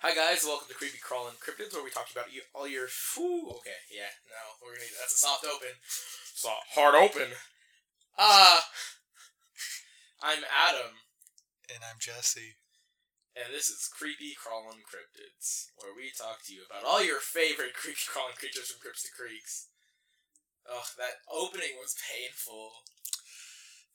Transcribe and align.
Hi 0.00 0.14
guys, 0.16 0.44
welcome 0.48 0.68
to 0.68 0.74
Creepy 0.74 0.96
Crawling 0.96 1.36
Cryptids, 1.44 1.74
where 1.76 1.84
we 1.84 1.92
talk 1.92 2.08
about 2.10 2.32
you, 2.32 2.40
all 2.56 2.64
your 2.66 2.88
foo. 2.88 3.52
Okay, 3.60 3.76
yeah, 3.92 4.08
no, 4.32 4.56
we're 4.64 4.72
gonna. 4.72 4.88
That's 4.96 5.12
a 5.12 5.20
soft 5.20 5.44
open. 5.44 5.76
Soft, 6.32 6.72
hard 6.72 6.94
open. 6.96 7.36
Uh 8.16 8.60
I'm 10.24 10.44
Adam, 10.48 11.04
And 11.72 11.80
I'm 11.84 11.96
Jesse. 12.00 12.56
and 13.36 13.52
this 13.52 13.68
is 13.68 13.88
Creepy 13.92 14.32
Crawling 14.36 14.84
Cryptids, 14.88 15.68
where 15.76 15.92
we 15.96 16.12
talk 16.16 16.44
to 16.48 16.52
you 16.54 16.64
about 16.64 16.84
all 16.84 17.04
your 17.04 17.20
favorite 17.20 17.72
creepy 17.80 18.04
crawling 18.08 18.36
creatures 18.40 18.72
from 18.72 18.80
Crypts 18.80 19.04
to 19.04 19.12
Creeks. 19.12 19.68
Ugh, 20.68 20.88
that 20.96 21.24
opening 21.28 21.76
was 21.80 21.96
painful. 22.00 22.84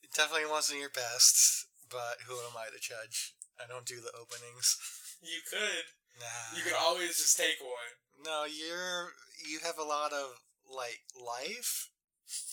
It 0.06 0.14
definitely 0.14 0.50
wasn't 0.50 0.82
your 0.82 0.94
best, 0.94 1.66
but 1.90 2.26
who 2.30 2.38
am 2.46 2.58
I 2.58 2.70
to 2.74 2.82
judge? 2.82 3.34
I 3.58 3.66
don't 3.66 3.86
do 3.90 4.02
the 4.02 4.14
openings. 4.14 4.78
You 5.22 5.40
could. 5.50 5.86
Nah. 6.20 6.58
You 6.58 6.64
could 6.64 6.78
always 6.80 7.18
just 7.18 7.38
take 7.38 7.60
one. 7.62 7.92
No, 8.24 8.46
you're 8.46 9.12
you 9.48 9.60
have 9.64 9.78
a 9.78 9.84
lot 9.84 10.14
of 10.14 10.40
like 10.70 11.02
life 11.14 11.90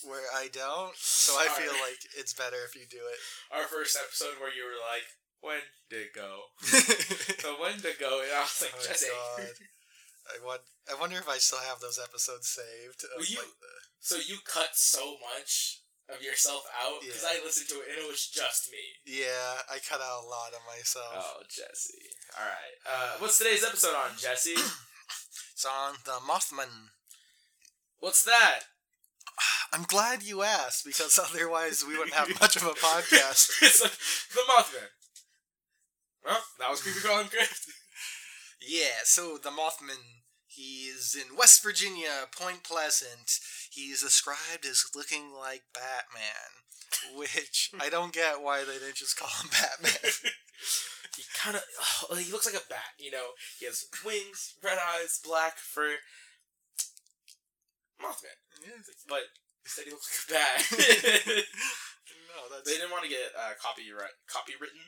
where 0.04 0.28
I 0.34 0.48
don't, 0.52 0.94
so 0.96 1.32
I 1.38 1.48
feel 1.48 1.72
like 1.80 1.98
it's 2.18 2.34
better 2.34 2.60
if 2.68 2.74
you 2.76 2.82
do 2.90 2.98
it. 3.00 3.18
Our 3.56 3.64
first 3.64 3.96
episode 3.96 4.36
where 4.40 4.52
you 4.52 4.64
were 4.68 4.76
like, 4.84 5.06
when 5.40 5.64
did 5.88 6.12
go? 6.14 6.52
The 7.42 7.56
when 7.58 7.80
to 7.80 7.92
go, 7.98 8.20
and 8.22 8.30
I 8.36 8.42
was 8.42 8.60
like, 8.62 8.74
Oh, 8.76 8.84
Jesse. 8.86 9.06
God. 9.10 9.46
I 10.28 10.44
want. 10.46 10.60
I 10.90 10.98
wonder 11.00 11.16
if 11.16 11.28
I 11.28 11.38
still 11.38 11.58
have 11.66 11.80
those 11.80 11.98
episodes 12.02 12.48
saved. 12.48 13.02
Of, 13.16 13.28
you- 13.28 13.38
like, 13.38 13.46
the, 13.60 13.72
So 14.00 14.16
you 14.16 14.38
cut 14.46 14.70
so 14.74 15.16
much 15.34 15.81
of 16.14 16.22
yourself 16.22 16.62
out 16.84 17.00
because 17.00 17.22
Yeah. 17.22 17.40
I 17.40 17.44
listened 17.44 17.68
to 17.70 17.76
it 17.80 17.88
and 17.90 18.04
it 18.04 18.08
was 18.08 18.26
just 18.28 18.70
me. 18.70 18.78
yeah, 19.06 19.62
I 19.70 19.78
cut 19.80 20.00
out 20.00 20.24
a 20.24 20.26
lot 20.26 20.52
of 20.52 20.60
myself. 20.66 21.12
Oh, 21.16 21.42
Jesse. 21.48 22.08
All 22.38 22.44
right. 22.46 22.76
Uh, 22.86 23.12
what's 23.18 23.38
today's 23.38 23.64
episode 23.64 23.94
on, 23.94 24.16
Jesse? 24.18 24.54
It's 25.54 25.64
on 25.70 25.94
the 26.04 26.18
Mothman. 26.26 26.90
What's 28.00 28.24
that? 28.24 28.60
I'm 29.72 29.84
glad 29.84 30.22
you 30.24 30.42
asked 30.42 30.84
because 30.84 31.18
otherwise 31.22 31.84
we 31.86 31.96
wouldn't 31.96 32.16
have 32.16 32.28
much 32.40 32.56
of 32.56 32.64
a 32.64 32.70
podcast. 32.70 33.48
it's 33.62 33.80
like 33.80 33.92
the 34.34 34.40
Mothman. 34.52 34.88
Well, 36.24 36.40
that 36.58 36.70
was 36.70 36.80
creepy 36.82 36.98
crawling 37.00 37.28
crypt. 37.28 37.60
Yeah, 38.60 39.02
so 39.04 39.38
the 39.42 39.50
Mothman, 39.50 39.98
he 40.54 40.84
is 40.92 41.16
in 41.16 41.36
West 41.36 41.62
Virginia, 41.62 42.28
Point 42.36 42.62
Pleasant. 42.62 43.40
He's 43.70 44.02
described 44.02 44.66
as 44.68 44.84
looking 44.94 45.32
like 45.32 45.62
Batman, 45.72 47.16
which 47.16 47.70
I 47.80 47.88
don't 47.88 48.12
get 48.12 48.42
why 48.42 48.60
they 48.60 48.78
didn't 48.78 48.96
just 48.96 49.16
call 49.16 49.30
him 49.42 49.50
Batman. 49.50 50.12
He 51.12 51.24
kind 51.36 51.56
of, 51.56 51.62
oh, 52.08 52.16
he 52.16 52.32
looks 52.32 52.46
like 52.48 52.56
a 52.56 52.64
bat. 52.72 52.96
You 52.96 53.10
know, 53.10 53.36
he 53.60 53.66
has 53.66 53.84
wings, 54.00 54.56
red 54.64 54.78
eyes, 54.80 55.20
black 55.20 55.58
fur. 55.58 56.00
Mothman, 58.00 58.32
but 59.08 59.28
instead 59.60 59.84
he 59.84 59.90
looks 59.90 60.08
like 60.08 60.24
a 60.24 60.40
bat. 60.40 60.56
no, 62.32 62.48
that's 62.48 62.64
they 62.64 62.80
didn't 62.80 62.90
want 62.90 63.04
to 63.04 63.12
get 63.12 63.28
uh, 63.36 63.52
copyright 63.60 64.16
copywritten. 64.24 64.80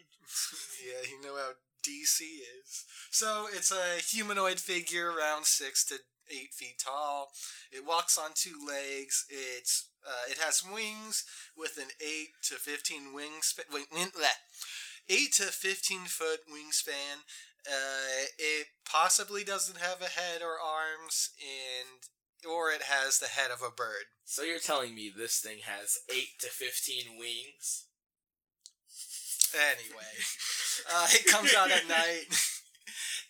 yeah. 0.81 1.05
You 1.13 1.21
know 1.21 1.37
how 1.37 1.53
DC 1.87 2.21
is. 2.21 2.85
So 3.11 3.47
it's 3.53 3.71
a 3.73 4.01
humanoid 4.01 4.59
figure 4.59 5.09
around 5.11 5.47
six 5.47 5.85
to 5.87 5.97
eight 6.31 6.55
feet 6.55 6.83
tall. 6.85 7.29
It 7.71 7.87
walks 7.87 8.19
on 8.19 8.31
two 8.35 8.57
legs. 8.67 9.27
It's 9.29 9.89
uh, 10.07 10.31
it 10.31 10.39
has 10.39 10.63
wings 10.65 11.25
with 11.57 11.77
an 11.79 11.89
eight 12.01 12.31
to 12.49 12.55
fifteen 12.55 13.15
wingspan. 13.15 13.73
Wait, 13.73 13.87
win, 13.93 14.09
bleh. 14.09 14.39
eight 15.09 15.33
to 15.35 15.45
fifteen 15.45 16.05
foot 16.07 16.41
wingspan. 16.49 17.25
Uh, 17.67 18.29
it 18.39 18.67
possibly 18.91 19.43
doesn't 19.43 19.79
have 19.79 20.03
a 20.03 20.21
head 20.21 20.43
or 20.43 20.61
arms, 20.61 21.31
and 21.41 22.51
or 22.51 22.71
it 22.71 22.83
has 22.83 23.19
the 23.19 23.27
head 23.29 23.51
of 23.51 23.63
a 23.63 23.75
bird. 23.75 24.13
So 24.25 24.43
you're 24.43 24.59
telling 24.59 24.95
me 24.95 25.11
this 25.15 25.39
thing 25.39 25.59
has 25.65 25.99
eight 26.11 26.39
to 26.41 26.49
fifteen 26.49 27.19
wings? 27.19 27.87
Anyway, 29.55 30.15
uh, 30.93 31.07
it 31.13 31.27
comes 31.27 31.55
out 31.55 31.71
at 31.71 31.89
night. 31.89 32.27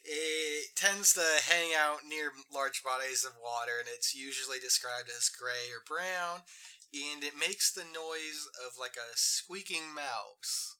It 0.05 0.77
tends 0.77 1.15
to 1.15 1.25
hang 1.49 1.73
out 1.73 2.05
near 2.07 2.33
large 2.53 2.83
bodies 2.85 3.25
of 3.25 3.41
water, 3.43 3.81
and 3.81 3.89
it's 3.89 4.15
usually 4.15 4.59
described 4.59 5.09
as 5.09 5.33
gray 5.33 5.73
or 5.73 5.81
brown. 5.81 6.45
And 6.93 7.25
it 7.25 7.33
makes 7.41 7.73
the 7.73 7.85
noise 7.89 8.45
of 8.61 8.77
like 8.79 8.97
a 9.01 9.17
squeaking 9.17 9.95
mouse. 9.95 10.77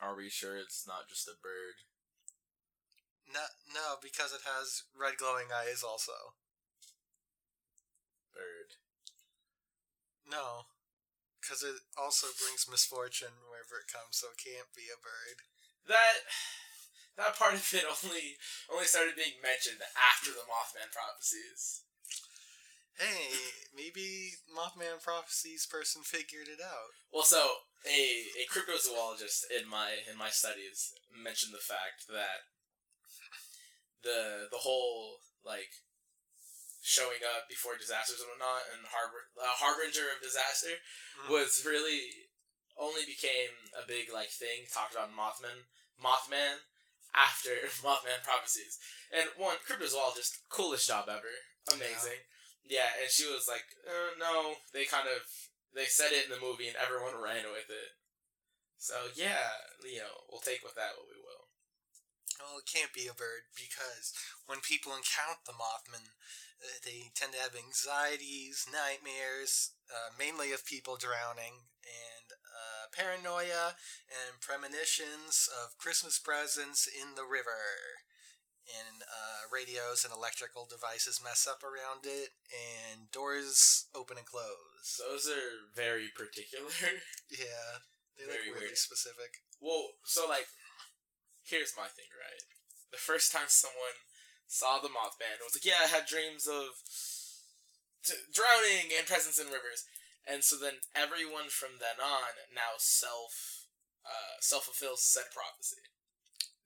Are 0.00 0.16
we 0.16 0.28
sure 0.28 0.56
it's 0.56 0.86
not 0.88 1.08
just 1.08 1.28
a 1.28 1.36
bird? 1.40 1.84
No, 3.32 3.40
no, 3.72 3.96
because 4.02 4.32
it 4.32 4.42
has 4.44 4.84
red 4.98 5.16
glowing 5.18 5.48
eyes. 5.52 5.82
Also, 5.82 6.12
Bird. 8.32 8.76
no, 10.28 10.66
because 11.44 11.60
it 11.60 11.76
also 12.00 12.32
brings 12.40 12.64
misfortune 12.64 13.36
wherever 13.44 13.76
it 13.76 13.92
comes, 13.92 14.16
so 14.16 14.32
it 14.32 14.40
can't 14.40 14.72
be 14.72 14.88
a 14.88 14.96
bird. 14.96 15.44
That 15.84 16.24
that 17.20 17.36
part 17.36 17.52
of 17.52 17.60
it 17.60 17.84
only 17.84 18.40
only 18.72 18.88
started 18.88 19.20
being 19.20 19.36
mentioned 19.44 19.84
after 19.92 20.32
the 20.32 20.48
Mothman 20.48 20.88
prophecies. 20.88 21.84
Hey, 22.96 23.68
maybe 23.76 24.40
Mothman 24.48 25.02
prophecies 25.02 25.66
person 25.68 26.00
figured 26.00 26.48
it 26.48 26.64
out. 26.64 26.96
Well, 27.12 27.28
so 27.28 27.68
a 27.84 28.32
a 28.40 28.48
cryptozoologist 28.48 29.44
in 29.52 29.68
my 29.68 30.00
in 30.08 30.16
my 30.16 30.32
studies 30.32 30.96
mentioned 31.12 31.52
the 31.52 31.60
fact 31.60 32.08
that 32.08 32.48
the 34.02 34.48
the 34.50 34.64
whole 34.64 35.20
like 35.44 35.84
showing 36.84 37.24
up 37.24 37.48
before 37.48 37.80
disasters 37.80 38.20
and 38.20 38.28
whatnot 38.28 38.60
and 38.76 38.84
harbor 38.92 39.32
uh, 39.40 39.56
harbinger 39.56 40.12
of 40.12 40.20
disaster 40.20 40.76
Mm. 41.16 41.30
was 41.32 41.64
really 41.64 42.28
only 42.76 43.06
became 43.06 43.54
a 43.72 43.86
big 43.86 44.12
like 44.12 44.28
thing 44.28 44.66
talked 44.68 44.92
about 44.92 45.08
in 45.08 45.16
Mothman 45.16 45.64
Mothman 45.96 46.60
after 47.16 47.54
Mothman 47.86 48.20
prophecies. 48.26 48.76
And 49.14 49.30
one 49.38 49.62
cryptozoologist, 49.64 50.44
coolest 50.50 50.84
job 50.90 51.06
ever, 51.08 51.30
amazing. 51.72 52.20
Yeah, 52.66 52.90
and 53.00 53.08
she 53.08 53.30
was 53.30 53.46
like, 53.46 53.64
uh, 53.86 54.18
no, 54.18 54.58
they 54.74 54.84
kind 54.84 55.06
of 55.08 55.22
they 55.72 55.86
said 55.86 56.12
it 56.12 56.26
in 56.28 56.34
the 56.34 56.42
movie 56.42 56.66
and 56.68 56.76
everyone 56.76 57.16
ran 57.16 57.46
with 57.48 57.70
it. 57.70 57.90
So 58.76 59.08
yeah, 59.16 59.54
you 59.86 60.02
know, 60.04 60.26
we'll 60.28 60.44
take 60.44 60.60
with 60.66 60.74
that 60.76 60.98
what 60.98 61.08
we 61.08 61.16
will. 61.16 61.48
Well, 62.42 62.58
it 62.58 62.66
can't 62.68 62.92
be 62.92 63.06
a 63.06 63.14
bird 63.14 63.46
because 63.54 64.10
when 64.50 64.58
people 64.60 64.92
encounter 64.92 65.40
the 65.46 65.54
Mothman, 65.54 66.10
they 66.84 67.10
tend 67.14 67.32
to 67.34 67.40
have 67.42 67.54
anxieties, 67.56 68.66
nightmares, 68.70 69.72
uh, 69.90 70.10
mainly 70.18 70.52
of 70.52 70.64
people 70.64 70.96
drowning, 70.96 71.68
and 71.84 72.26
uh, 72.32 72.88
paranoia 72.94 73.76
and 74.08 74.40
premonitions 74.40 75.48
of 75.50 75.76
Christmas 75.78 76.18
presents 76.18 76.86
in 76.88 77.14
the 77.16 77.26
river. 77.28 78.00
And 78.64 79.04
uh, 79.04 79.44
radios 79.52 80.08
and 80.08 80.12
electrical 80.14 80.64
devices 80.64 81.20
mess 81.20 81.44
up 81.44 81.60
around 81.60 82.08
it, 82.08 82.32
and 82.48 83.12
doors 83.12 83.84
open 83.92 84.16
and 84.16 84.24
close. 84.24 84.96
Those 84.96 85.28
are 85.28 85.68
very 85.76 86.08
particular. 86.16 86.72
yeah, 87.28 87.84
they 88.16 88.24
Very 88.24 88.48
look 88.48 88.56
really 88.64 88.72
weird. 88.72 88.80
specific. 88.80 89.44
well, 89.60 90.00
so 90.08 90.24
like, 90.24 90.48
here's 91.44 91.76
my 91.76 91.92
thing, 91.92 92.08
right? 92.16 92.40
The 92.88 92.96
first 92.96 93.32
time 93.36 93.52
someone 93.52 94.00
saw 94.54 94.78
the 94.78 94.92
Mothman, 94.92 95.42
it 95.42 95.42
was 95.42 95.58
like, 95.58 95.66
yeah, 95.66 95.82
I 95.82 95.90
had 95.90 96.06
dreams 96.06 96.46
of 96.46 96.78
t- 98.06 98.30
drowning 98.30 98.94
and 98.94 99.02
presents 99.02 99.42
in 99.42 99.50
rivers, 99.50 99.82
and 100.22 100.46
so 100.46 100.54
then 100.54 100.78
everyone 100.94 101.50
from 101.50 101.82
then 101.82 101.98
on 101.98 102.38
now 102.54 102.78
self 102.78 103.66
uh, 104.06 104.38
self 104.38 104.70
fulfills 104.70 105.02
said 105.02 105.26
prophecy, 105.34 105.82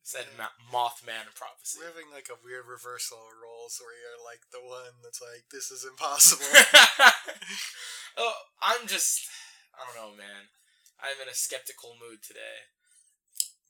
said 0.05 0.29
Yeah. 0.37 0.53
Mothman 0.69 1.33
prophecy. 1.33 1.81
We're 1.81 1.95
having 1.97 2.13
like 2.13 2.29
a 2.29 2.37
weird 2.37 2.69
reversal 2.69 3.25
of 3.25 3.41
roles 3.41 3.81
where 3.81 3.97
you're 3.97 4.21
like 4.21 4.45
the 4.53 4.61
one 4.61 5.01
that's 5.01 5.23
like, 5.25 5.49
this 5.49 5.71
is 5.73 5.87
impossible. 5.87 6.45
oh, 8.21 8.37
I'm 8.61 8.85
just 8.87 9.25
I 9.73 9.87
don't 9.87 9.97
know, 9.97 10.13
man. 10.13 10.51
I'm 10.99 11.23
in 11.23 11.31
a 11.31 11.35
skeptical 11.39 11.95
mood 11.95 12.21
today. 12.27 12.67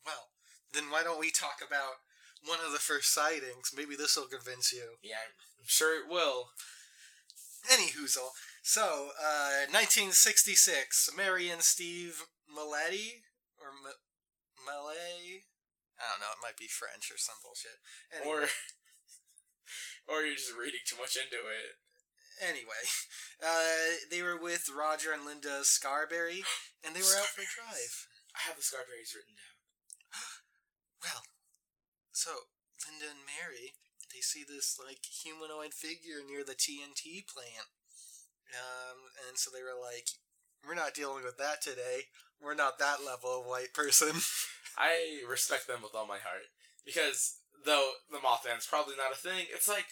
well, 0.08 0.32
then 0.72 0.88
why 0.90 1.04
don't 1.04 1.20
we 1.20 1.30
talk 1.30 1.60
about 1.60 2.00
one 2.46 2.58
of 2.64 2.72
the 2.72 2.78
first 2.78 3.12
sightings? 3.12 3.72
Maybe 3.74 3.96
this 3.96 4.16
will 4.16 4.28
convince 4.28 4.72
you. 4.72 4.98
Yeah, 5.02 5.34
I'm 5.58 5.66
sure 5.66 5.98
it 5.98 6.10
will. 6.10 6.50
Any 7.70 7.90
hoozle. 7.90 8.32
So, 8.62 9.12
uh, 9.16 9.68
1966, 9.72 11.10
Mary 11.16 11.50
and 11.50 11.62
Steve 11.62 12.24
Maletti, 12.48 13.24
or 13.60 13.72
M- 13.72 14.00
Malay? 14.64 15.48
I 15.98 16.04
don't 16.14 16.22
know, 16.22 16.32
it 16.36 16.44
might 16.44 16.56
be 16.56 16.70
French 16.70 17.10
or 17.10 17.18
some 17.18 17.42
bullshit. 17.42 17.82
Anyway. 18.14 18.46
Or 18.46 18.48
or 20.08 20.24
you're 20.24 20.38
just 20.38 20.54
reading 20.54 20.84
too 20.86 20.96
much 20.96 21.16
into 21.18 21.42
it. 21.48 21.76
Anyway, 22.38 22.84
uh, 23.42 23.98
they 24.10 24.22
were 24.22 24.38
with 24.38 24.70
Roger 24.70 25.12
and 25.12 25.26
Linda 25.26 25.64
Scarberry, 25.66 26.46
and 26.86 26.94
they 26.94 27.02
were 27.02 27.18
out 27.18 27.34
for 27.34 27.42
a 27.42 27.50
drive. 27.56 28.06
I 28.36 28.46
have 28.46 28.56
the 28.56 28.62
Scarberries 28.62 29.14
written 29.14 29.34
down. 29.36 29.56
Well, 30.98 31.22
so 32.18 32.50
Linda 32.82 33.14
and 33.14 33.22
Mary, 33.22 33.78
they 34.10 34.18
see 34.18 34.42
this 34.42 34.74
like 34.74 35.06
humanoid 35.06 35.70
figure 35.70 36.18
near 36.26 36.42
the 36.42 36.58
TNT 36.58 37.22
plant. 37.30 37.70
Um, 38.50 39.14
and 39.28 39.38
so 39.38 39.54
they 39.54 39.62
were 39.62 39.78
like, 39.78 40.18
"We're 40.66 40.74
not 40.74 40.98
dealing 40.98 41.22
with 41.22 41.38
that 41.38 41.62
today. 41.62 42.10
We're 42.42 42.58
not 42.58 42.82
that 42.82 43.06
level 43.06 43.38
of 43.38 43.46
white 43.46 43.70
person." 43.70 44.18
I 44.76 45.22
respect 45.30 45.70
them 45.70 45.82
with 45.82 45.94
all 45.94 46.06
my 46.10 46.18
heart 46.18 46.50
because 46.82 47.38
though 47.64 48.02
the 48.10 48.18
Mothman's 48.18 48.66
probably 48.66 48.98
not 48.98 49.14
a 49.14 49.18
thing, 49.18 49.46
it's 49.54 49.68
like, 49.70 49.86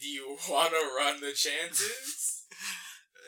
do 0.00 0.08
you 0.08 0.40
want 0.48 0.72
to 0.72 0.96
run 0.96 1.20
the 1.20 1.36
chances? 1.36 2.48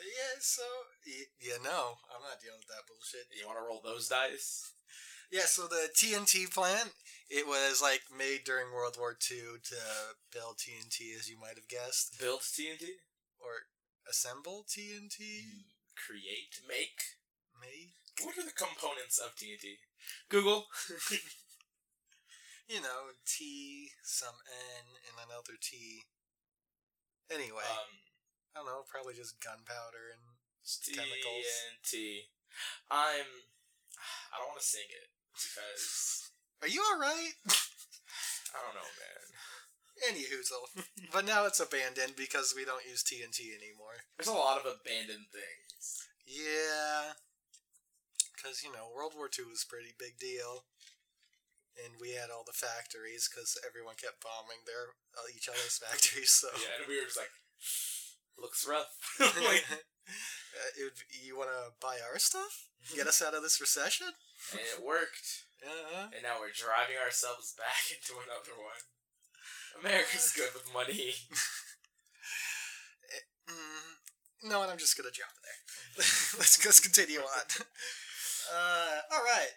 yeah, 0.01 0.41
so 0.41 0.65
y- 1.05 1.29
yeah, 1.37 1.61
no, 1.61 2.01
I'm 2.09 2.25
not 2.25 2.41
dealing 2.41 2.61
with 2.61 2.73
that 2.73 2.89
bullshit. 2.89 3.29
you 3.29 3.45
want 3.45 3.61
to 3.61 3.65
roll 3.65 3.81
those 3.83 4.09
dice? 4.09 4.72
Yeah, 5.33 5.49
so 5.49 5.65
the 5.65 5.89
TNT 5.97 6.45
plant, 6.53 6.93
it 7.25 7.49
was 7.49 7.81
like 7.81 8.05
made 8.13 8.45
during 8.45 8.69
World 8.69 9.01
War 9.01 9.17
II 9.17 9.57
to 9.65 9.81
build 10.29 10.61
TNT, 10.61 11.17
as 11.17 11.25
you 11.25 11.41
might 11.41 11.57
have 11.57 11.65
guessed, 11.65 12.21
Build 12.21 12.45
TNT, 12.45 13.01
or 13.41 13.65
assemble 14.05 14.61
TNT. 14.69 15.65
create, 15.97 16.61
make. 16.69 17.17
Made, 17.57 17.97
What 18.21 18.37
are 18.37 18.45
the 18.45 18.53
components 18.53 19.17
of 19.17 19.33
TNT? 19.33 19.81
Google. 20.29 20.69
you 22.69 22.81
know, 22.85 23.17
T, 23.25 23.89
some 24.03 24.37
N, 24.45 24.85
and 25.09 25.17
another 25.17 25.57
T. 25.59 26.05
Anyway, 27.33 27.65
um, 27.65 27.89
I 28.53 28.61
don't 28.61 28.67
know, 28.67 28.85
probably 28.85 29.15
just 29.15 29.41
gunpowder 29.41 30.13
and 30.13 30.21
chemicals. 30.93 31.49
TNT. 31.89 32.29
I'm. 32.91 33.49
I 34.29 34.37
don't 34.37 34.53
want 34.53 34.61
to 34.61 34.67
sing 34.67 34.85
it 34.93 35.09
because 35.33 36.29
Are 36.61 36.67
you 36.71 36.81
alright? 36.93 37.35
I 38.53 38.59
don't 38.61 38.77
know, 38.77 38.85
man. 38.85 39.21
Any 40.09 40.25
hoozle. 40.29 40.67
but 41.13 41.25
now 41.25 41.45
it's 41.45 41.59
abandoned 41.59 42.15
because 42.17 42.53
we 42.55 42.65
don't 42.65 42.85
use 42.85 43.03
TNT 43.03 43.53
anymore. 43.53 44.05
There's 44.17 44.27
a 44.29 44.33
lot 44.37 44.59
of 44.59 44.65
abandoned 44.65 45.31
things. 45.31 46.03
Yeah. 46.25 47.17
Because, 48.35 48.63
you 48.63 48.71
know, 48.71 48.91
World 48.93 49.13
War 49.15 49.29
II 49.31 49.47
was 49.47 49.63
a 49.63 49.71
pretty 49.71 49.95
big 49.97 50.19
deal. 50.19 50.65
And 51.73 51.97
we 51.97 52.13
had 52.13 52.29
all 52.29 52.45
the 52.45 52.53
factories 52.53 53.25
because 53.25 53.57
everyone 53.65 53.95
kept 53.97 54.21
bombing 54.21 54.61
their 54.69 54.93
uh, 55.17 55.25
each 55.33 55.49
other's 55.49 55.79
factories. 55.83 56.29
So 56.29 56.49
Yeah, 56.61 56.77
and 56.77 56.85
we 56.85 56.99
were 57.01 57.09
just 57.09 57.17
like, 57.17 57.33
looks 58.37 58.67
rough. 58.67 58.93
like, 59.19 59.65
it 60.77 60.93
you 61.23 61.37
want 61.37 61.49
to 61.49 61.73
buy 61.79 61.97
our 62.03 62.19
stuff? 62.19 62.67
Get 62.95 63.07
us 63.07 63.21
out 63.21 63.33
of 63.33 63.43
this 63.43 63.61
recession? 63.61 64.07
and 64.51 64.59
it 64.59 64.83
worked. 64.83 65.47
Uh-huh. 65.63 66.11
And 66.11 66.23
now 66.23 66.35
we're 66.43 66.51
driving 66.51 66.99
ourselves 66.99 67.55
back 67.55 67.87
into 67.95 68.19
another 68.19 68.59
one. 68.59 68.83
America's 69.79 70.33
good 70.35 70.51
with 70.53 70.67
money. 70.73 71.13
Mm, 73.43 74.49
no, 74.49 74.61
and 74.63 74.71
I'm 74.71 74.77
just 74.77 74.95
gonna 74.95 75.11
jump 75.11 75.35
there. 75.43 75.59
let's 76.39 76.65
let's 76.65 76.79
continue 76.79 77.19
on. 77.19 77.45
Uh, 78.53 78.99
all 79.11 79.23
right. 79.23 79.51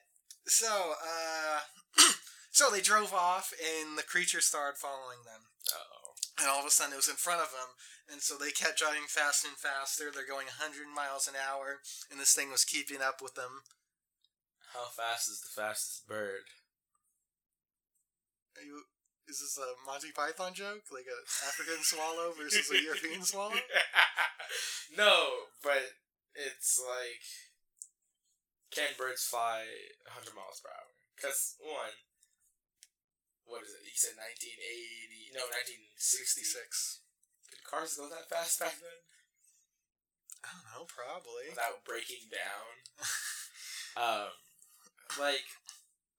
So, 0.46 0.66
uh, 0.66 1.60
so 2.50 2.70
they 2.70 2.80
drove 2.80 3.12
off, 3.14 3.52
and 3.58 3.96
the 3.96 4.02
creature 4.02 4.40
started 4.40 4.78
following 4.78 5.22
them. 5.24 5.42
oh. 5.74 6.42
And 6.42 6.50
all 6.50 6.60
of 6.60 6.66
a 6.66 6.70
sudden, 6.70 6.92
it 6.92 6.96
was 6.96 7.08
in 7.08 7.16
front 7.16 7.40
of 7.40 7.50
them, 7.50 7.72
and 8.10 8.22
so 8.22 8.36
they 8.38 8.50
kept 8.50 8.78
driving 8.78 9.08
faster 9.08 9.48
and 9.48 9.56
faster. 9.56 10.10
They're 10.10 10.26
going 10.26 10.46
100 10.46 10.86
miles 10.90 11.26
an 11.26 11.34
hour, 11.34 11.82
and 12.10 12.20
this 12.20 12.34
thing 12.34 12.50
was 12.50 12.64
keeping 12.64 13.02
up 13.02 13.18
with 13.20 13.34
them. 13.34 13.66
How 14.74 14.86
fast 14.92 15.28
is 15.28 15.40
the 15.40 15.50
fastest 15.50 16.06
bird? 16.06 16.46
Are 18.56 18.64
you? 18.64 18.86
Is 19.26 19.42
this 19.42 19.58
a 19.58 19.74
Monty 19.82 20.14
Python 20.14 20.54
joke, 20.54 20.86
like 20.94 21.10
an 21.10 21.22
African 21.50 21.82
swallow 21.82 22.30
versus 22.38 22.70
a 22.70 22.78
European 22.78 23.22
swallow? 23.26 23.58
no, 24.96 25.50
but 25.64 25.98
it's 26.34 26.78
like 26.78 27.26
can 28.70 28.92
birds 29.00 29.24
fly 29.24 29.64
100 30.04 30.36
miles 30.36 30.60
per 30.60 30.68
hour? 30.68 30.92
Because 31.16 31.56
one, 31.58 31.96
what 33.48 33.64
is 33.64 33.72
it? 33.72 33.88
You 33.88 33.96
said 33.96 34.20
1980? 34.20 35.32
No, 35.32 35.48
1966. 35.48 37.05
66. 37.56 37.64
Did 37.64 37.70
cars 37.70 37.90
go 37.96 38.04
that 38.12 38.28
fast 38.28 38.60
back 38.60 38.76
then 38.76 39.00
I 40.44 40.54
don't 40.54 40.68
know, 40.70 40.84
probably. 40.86 41.50
without 41.50 41.82
breaking 41.82 42.30
down? 42.30 42.70
um, 43.98 44.30
like 45.18 45.42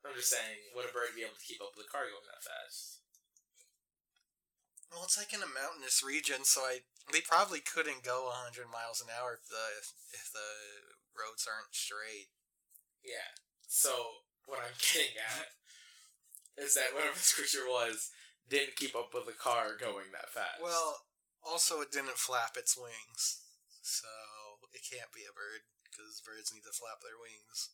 I'm 0.03 0.15
just 0.15 0.31
saying, 0.31 0.71
would 0.75 0.87
a 0.87 0.91
bird 0.91 1.15
be 1.15 1.23
able 1.23 1.39
to 1.39 1.47
keep 1.47 1.63
up 1.63 1.75
with 1.75 1.87
a 1.87 1.91
car 1.91 2.11
going 2.11 2.27
that 2.27 2.43
fast? 2.43 3.03
Well, 4.91 5.03
it's 5.03 5.19
like 5.19 5.35
in 5.35 5.43
a 5.43 5.51
mountainous 5.51 5.99
region, 6.03 6.43
so 6.47 6.63
I 6.63 6.87
they 7.11 7.23
probably 7.23 7.59
couldn't 7.59 8.03
go 8.03 8.27
100 8.31 8.67
miles 8.67 8.99
an 8.99 9.11
hour 9.11 9.39
if 9.39 9.47
the 9.47 9.67
if 10.15 10.31
the 10.31 10.51
roads 11.15 11.47
aren't 11.47 11.75
straight. 11.75 12.31
Yeah. 13.03 13.35
So 13.67 14.27
what 14.47 14.59
I'm 14.59 14.75
getting 14.91 15.15
at 15.19 15.55
is 16.59 16.75
that 16.75 16.95
whatever 16.95 17.15
this 17.15 17.35
creature 17.35 17.67
was 17.67 18.11
didn't 18.47 18.79
keep 18.79 18.95
up 18.95 19.11
with 19.11 19.27
the 19.27 19.35
car 19.35 19.75
going 19.75 20.11
that 20.15 20.31
fast. 20.31 20.63
Well, 20.63 21.06
also 21.47 21.79
it 21.81 21.91
didn't 21.91 22.19
flap 22.19 22.59
its 22.59 22.75
wings, 22.77 23.41
so 23.81 24.07
it 24.75 24.83
can't 24.83 25.15
be 25.15 25.23
a 25.23 25.33
bird 25.33 25.63
because 25.87 26.19
birds 26.21 26.51
need 26.53 26.67
to 26.67 26.75
flap 26.75 26.99
their 26.99 27.17
wings. 27.17 27.71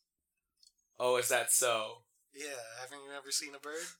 oh, 0.98 1.18
is 1.18 1.28
that 1.28 1.50
so? 1.50 2.06
Yeah, 2.30 2.78
haven't 2.80 3.02
you 3.02 3.12
ever 3.14 3.30
seen 3.34 3.54
a 3.54 3.62
bird? 3.62 3.98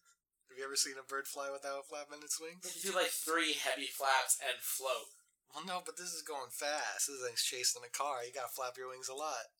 Have 0.48 0.58
you 0.58 0.64
ever 0.66 0.78
seen 0.78 0.98
a 0.98 1.06
bird 1.06 1.26
fly 1.26 1.50
without 1.50 1.86
flapping 1.90 2.22
its 2.22 2.38
wings? 2.38 2.62
You 2.78 2.90
do 2.90 2.96
like 2.96 3.10
three 3.10 3.58
heavy 3.58 3.90
flaps 3.90 4.38
and 4.38 4.62
float. 4.62 5.14
Well, 5.50 5.62
no, 5.66 5.82
but 5.86 5.94
this 5.94 6.10
is 6.10 6.26
going 6.26 6.50
fast. 6.50 7.06
This 7.06 7.22
thing's 7.22 7.46
chasing 7.46 7.86
a 7.86 7.90
car. 7.90 8.26
You 8.26 8.34
gotta 8.34 8.50
flap 8.50 8.74
your 8.74 8.90
wings 8.90 9.06
a 9.10 9.14
lot. 9.14 9.54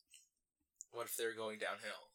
What 0.91 1.07
if 1.07 1.15
they're 1.15 1.35
going 1.35 1.59
downhill? 1.63 2.15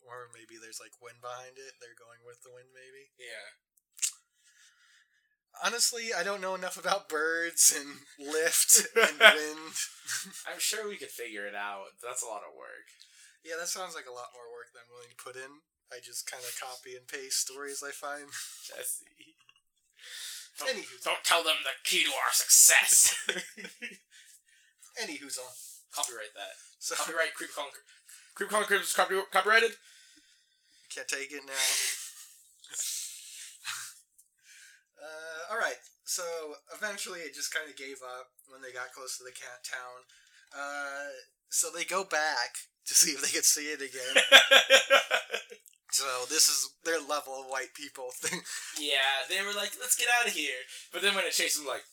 Or 0.00 0.32
maybe 0.32 0.56
there's 0.56 0.80
like 0.80 0.96
wind 1.00 1.20
behind 1.20 1.60
it. 1.60 1.76
They're 1.76 1.96
going 1.96 2.24
with 2.24 2.40
the 2.40 2.52
wind, 2.52 2.72
maybe. 2.72 3.12
Yeah. 3.20 3.60
Honestly, 5.64 6.14
I 6.16 6.22
don't 6.22 6.40
know 6.40 6.54
enough 6.54 6.78
about 6.78 7.08
birds 7.08 7.74
and 7.76 8.06
lift 8.18 8.86
and 8.96 9.18
wind. 9.18 9.74
I'm 10.48 10.58
sure 10.58 10.88
we 10.88 10.96
could 10.96 11.10
figure 11.12 11.46
it 11.46 11.54
out. 11.54 11.92
That's 12.02 12.22
a 12.22 12.30
lot 12.30 12.46
of 12.48 12.56
work. 12.56 12.86
yeah, 13.44 13.54
that 13.58 13.68
sounds 13.68 13.94
like 13.94 14.06
a 14.08 14.14
lot 14.14 14.32
more 14.32 14.48
work 14.48 14.72
than 14.72 14.82
I'm 14.86 14.92
willing 14.92 15.12
to 15.12 15.20
put 15.22 15.36
in. 15.36 15.60
I 15.92 15.98
just 15.98 16.30
kind 16.30 16.42
of 16.46 16.54
copy 16.54 16.94
and 16.96 17.06
paste 17.06 17.40
stories 17.44 17.82
I 17.82 17.90
find. 17.90 18.30
Jesse. 18.66 19.06
Don't, 20.58 20.76
don't 21.04 21.24
tell 21.24 21.42
them 21.42 21.56
the 21.64 21.70
key 21.88 22.04
to 22.04 22.10
our 22.10 22.32
success. 22.32 23.14
anywho's 25.00 25.38
on. 25.38 25.54
Copyright 25.94 26.34
that. 26.36 26.52
So 26.78 26.94
Copyright 26.96 27.32
Creep 27.34 27.48
Conquer. 27.56 27.80
Creep 28.34 28.50
Conquer 28.50 28.74
is 28.74 28.92
copy- 28.92 29.22
copyrighted? 29.32 29.72
can't 30.94 31.08
take 31.08 31.32
it 31.32 31.42
now. 31.46 31.52
Uh, 35.00 35.52
all 35.52 35.58
right. 35.58 35.78
So 36.04 36.22
eventually, 36.74 37.20
it 37.20 37.34
just 37.34 37.54
kind 37.54 37.68
of 37.68 37.76
gave 37.76 37.98
up 38.04 38.28
when 38.48 38.62
they 38.62 38.72
got 38.72 38.92
close 38.92 39.16
to 39.18 39.24
the 39.24 39.32
cat 39.32 39.64
town. 39.64 40.04
Uh, 40.52 41.10
so 41.48 41.68
they 41.70 41.84
go 41.84 42.04
back 42.04 42.68
to 42.86 42.94
see 42.94 43.12
if 43.12 43.22
they 43.22 43.30
could 43.34 43.44
see 43.44 43.70
it 43.72 43.80
again. 43.80 44.22
so 45.90 46.04
this 46.28 46.48
is 46.48 46.74
their 46.84 47.00
level 47.00 47.34
of 47.40 47.46
white 47.46 47.74
people 47.74 48.10
thing. 48.14 48.40
yeah, 48.78 49.26
they 49.28 49.42
were 49.42 49.54
like, 49.54 49.72
let's 49.80 49.96
get 49.96 50.08
out 50.20 50.26
of 50.28 50.34
here. 50.34 50.66
But 50.92 51.02
then 51.02 51.14
when 51.14 51.24
it 51.24 51.32
chased 51.32 51.56
them, 51.58 51.66
like, 51.66 51.84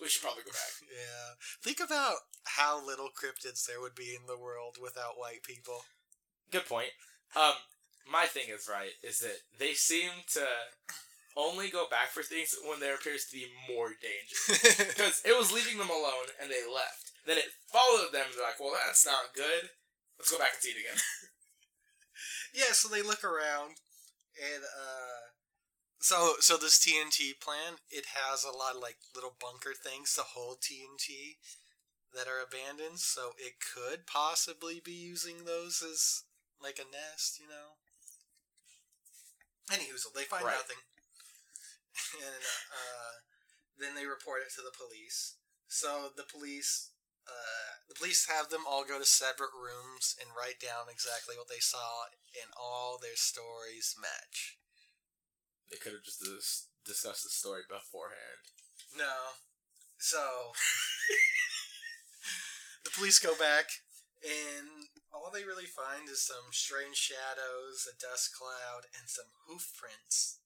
we 0.00 0.08
should 0.08 0.22
probably 0.22 0.44
go 0.44 0.52
back. 0.52 0.74
yeah. 0.92 1.34
Think 1.62 1.80
about 1.84 2.14
how 2.44 2.84
little 2.84 3.08
cryptids 3.08 3.66
there 3.66 3.80
would 3.80 3.94
be 3.94 4.14
in 4.14 4.26
the 4.26 4.38
world 4.38 4.76
without 4.80 5.18
white 5.18 5.42
people. 5.42 5.82
Good 6.52 6.66
point. 6.66 6.90
Um, 7.34 7.54
my 8.10 8.24
thing 8.26 8.44
is 8.48 8.68
right 8.70 8.92
is 9.02 9.18
that 9.20 9.38
they 9.58 9.72
seem 9.72 10.10
to 10.34 10.46
only 11.38 11.70
go 11.70 11.86
back 11.88 12.10
for 12.10 12.22
things 12.26 12.52
when 12.66 12.80
there 12.82 12.98
appears 12.98 13.24
to 13.30 13.36
be 13.38 13.46
more 13.70 13.94
danger. 13.94 14.36
Because 14.90 15.22
it 15.24 15.38
was 15.38 15.54
leaving 15.54 15.78
them 15.78 15.88
alone 15.90 16.34
and 16.42 16.50
they 16.50 16.66
left. 16.66 17.14
Then 17.24 17.38
it 17.38 17.54
followed 17.70 18.10
them. 18.10 18.26
They're 18.34 18.42
like, 18.44 18.58
well, 18.58 18.74
that's 18.74 19.06
not 19.06 19.30
good. 19.38 19.70
Let's 20.18 20.32
go 20.34 20.38
back 20.38 20.58
and 20.58 20.62
see 20.62 20.74
it 20.74 20.82
again. 20.82 20.98
yeah, 22.58 22.74
so 22.74 22.88
they 22.90 23.02
look 23.06 23.22
around 23.22 23.78
and 24.34 24.62
uh 24.66 25.30
so 26.00 26.34
so 26.40 26.56
this 26.56 26.78
TNT 26.78 27.38
plant 27.40 27.82
it 27.90 28.06
has 28.14 28.42
a 28.44 28.54
lot 28.54 28.74
of 28.74 28.82
like 28.82 28.98
little 29.14 29.34
bunker 29.40 29.74
things 29.74 30.14
to 30.14 30.22
hold 30.22 30.58
TNT 30.60 31.38
that 32.14 32.26
are 32.26 32.40
abandoned, 32.40 32.98
so 32.98 33.32
it 33.38 33.60
could 33.60 34.06
possibly 34.06 34.80
be 34.82 34.92
using 34.96 35.44
those 35.44 35.82
as 35.84 36.24
like 36.62 36.78
a 36.78 36.88
nest, 36.90 37.38
you 37.38 37.46
know. 37.46 37.76
Anywho, 39.70 39.98
so 39.98 40.08
they 40.14 40.24
find 40.24 40.44
Right. 40.44 40.56
nothing. 40.56 40.78
And 42.14 42.44
uh 42.70 43.12
then 43.78 43.94
they 43.94 44.06
report 44.06 44.42
it 44.42 44.50
to 44.58 44.62
the 44.62 44.74
police. 44.74 45.38
So 45.68 46.10
the 46.16 46.26
police 46.26 46.90
uh, 47.28 47.84
the 47.88 47.94
police 47.94 48.24
have 48.24 48.48
them 48.48 48.64
all 48.64 48.88
go 48.88 48.98
to 48.98 49.04
separate 49.04 49.52
rooms 49.52 50.16
and 50.16 50.32
write 50.32 50.56
down 50.56 50.88
exactly 50.88 51.36
what 51.36 51.52
they 51.52 51.60
saw, 51.60 52.08
and 52.32 52.48
all 52.56 52.96
their 52.96 53.20
stories 53.20 53.92
match. 54.00 54.56
They 55.68 55.76
could 55.76 55.92
have 55.92 56.04
just 56.04 56.24
dis- 56.24 56.72
discussed 56.84 57.24
the 57.24 57.30
story 57.30 57.68
beforehand. 57.68 58.48
No. 58.96 59.36
So 60.00 60.16
the 62.84 62.96
police 62.96 63.20
go 63.20 63.36
back, 63.36 63.84
and 64.24 64.88
all 65.12 65.28
they 65.28 65.44
really 65.44 65.68
find 65.68 66.08
is 66.08 66.24
some 66.24 66.48
strange 66.52 66.96
shadows, 66.96 67.84
a 67.84 67.92
dust 67.92 68.32
cloud, 68.32 68.88
and 68.96 69.04
some 69.04 69.28
hoof 69.44 69.68
prints. 69.76 70.40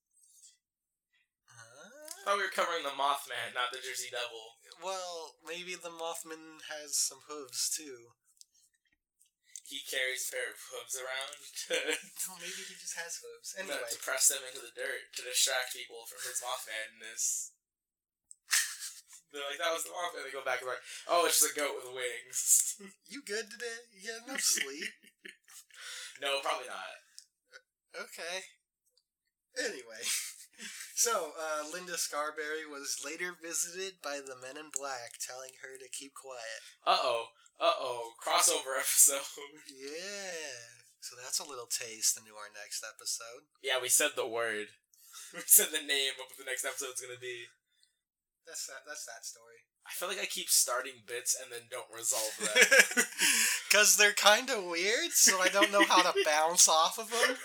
Thought 2.23 2.39
we 2.39 2.47
were 2.47 2.55
covering 2.55 2.87
the 2.87 2.95
Mothman, 2.95 3.51
not 3.51 3.75
the 3.75 3.83
Jersey 3.83 4.07
Devil. 4.07 4.55
Well, 4.79 5.35
maybe 5.43 5.75
the 5.75 5.91
Mothman 5.91 6.63
has 6.71 6.95
some 6.95 7.19
hooves 7.27 7.67
too. 7.67 8.15
He 9.67 9.83
carries 9.83 10.31
a 10.31 10.31
pair 10.31 10.47
of 10.55 10.63
hooves 10.71 10.95
around 10.95 11.35
to, 11.67 11.99
Well, 12.31 12.39
maybe 12.39 12.63
he 12.63 12.79
just 12.79 12.95
has 12.95 13.19
hooves. 13.19 13.59
Anyway, 13.59 13.75
to 13.75 13.99
press 13.99 14.31
them 14.31 14.39
into 14.47 14.63
the 14.63 14.71
dirt 14.71 15.11
to 15.19 15.27
distract 15.27 15.75
people 15.75 16.07
from 16.07 16.23
his 16.23 16.39
Mothmanness. 16.39 17.51
They're 19.35 19.43
like, 19.49 19.59
that 19.59 19.75
was 19.75 19.83
the 19.83 19.91
Mothman. 19.91 20.23
They 20.23 20.31
go 20.31 20.47
back 20.47 20.63
and 20.63 20.71
like, 20.71 20.85
oh, 21.11 21.27
it's 21.27 21.43
just 21.43 21.57
a 21.57 21.59
goat 21.59 21.75
with 21.75 21.91
wings. 21.91 22.79
you 23.11 23.27
good 23.27 23.51
today? 23.51 23.83
You 23.91 24.15
get 24.15 24.23
enough 24.29 24.45
sleep? 24.45 24.93
no, 26.23 26.39
probably 26.39 26.71
not. 26.71 27.03
Okay. 27.97 28.47
Anyway, 29.59 30.05
so 30.95 31.33
uh, 31.39 31.65
Linda 31.73 31.97
Scarberry 31.99 32.65
was 32.69 33.01
later 33.05 33.35
visited 33.41 33.99
by 34.03 34.21
the 34.25 34.37
Men 34.41 34.57
in 34.57 34.71
Black, 34.73 35.19
telling 35.21 35.57
her 35.63 35.79
to 35.79 35.89
keep 35.91 36.13
quiet. 36.15 36.61
Uh 36.87 36.99
oh. 37.03 37.25
Uh 37.61 37.77
oh. 37.79 38.13
Crossover 38.23 38.79
episode. 38.79 39.23
Yeah. 39.69 40.83
So 41.01 41.17
that's 41.19 41.41
a 41.41 41.49
little 41.49 41.67
taste 41.67 42.15
into 42.17 42.31
our 42.39 42.47
next 42.55 42.85
episode. 42.87 43.51
yeah, 43.63 43.83
we 43.83 43.89
said 43.89 44.15
the 44.15 44.27
word. 44.29 44.69
We 45.35 45.41
said 45.47 45.69
the 45.73 45.81
name 45.85 46.13
of 46.21 46.29
what 46.29 46.37
the 46.39 46.45
next 46.49 46.65
episode's 46.65 47.01
gonna 47.01 47.19
be. 47.21 47.45
That's 48.47 48.67
that. 48.67 48.85
That's 48.87 49.05
that 49.07 49.25
story. 49.25 49.65
I 49.87 49.91
feel 49.93 50.09
like 50.09 50.21
I 50.21 50.27
keep 50.27 50.49
starting 50.49 51.03
bits 51.09 51.35
and 51.41 51.51
then 51.51 51.69
don't 51.71 51.89
resolve 51.95 52.37
them. 52.39 53.05
Because 53.69 53.97
they're 53.97 54.13
kind 54.13 54.51
of 54.51 54.65
weird, 54.65 55.13
so 55.13 55.41
I 55.41 55.49
don't 55.49 55.73
know 55.73 55.85
how 55.89 56.03
to 56.03 56.13
bounce 56.27 56.69
off 56.69 56.99
of 56.99 57.11
them. 57.11 57.37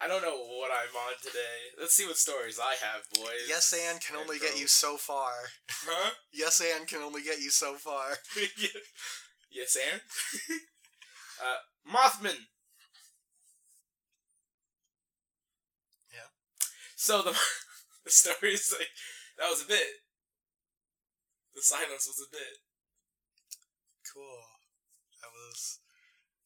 I 0.00 0.06
don't 0.06 0.22
know 0.22 0.36
what 0.58 0.70
I'm 0.70 0.94
on 0.94 1.14
today. 1.20 1.74
Let's 1.78 1.94
see 1.94 2.06
what 2.06 2.16
stories 2.16 2.60
I 2.62 2.74
have, 2.86 3.02
boys. 3.14 3.48
Yes, 3.48 3.74
and 3.74 4.00
can 4.00 4.16
only 4.16 4.38
get 4.38 4.58
you 4.58 4.68
so 4.68 4.96
far. 4.96 5.32
Huh? 5.68 6.10
Yes, 6.32 6.60
and 6.60 6.86
can 6.86 7.02
only 7.02 7.22
get 7.22 7.40
you 7.40 7.50
so 7.50 7.74
far. 7.74 8.18
yes, 9.50 9.76
and? 9.92 10.00
uh, 11.42 11.58
Mothman. 11.96 12.46
Yeah. 16.12 16.30
So 16.94 17.22
the 17.22 17.32
the 18.04 18.10
story 18.10 18.52
is 18.54 18.72
like 18.78 18.88
that 19.38 19.50
was 19.50 19.62
a 19.64 19.68
bit. 19.68 20.04
The 21.56 21.62
silence 21.62 22.06
was 22.06 22.24
a 22.24 22.30
bit. 22.30 22.62
Cool. 24.14 24.44
That 25.22 25.30
was 25.34 25.80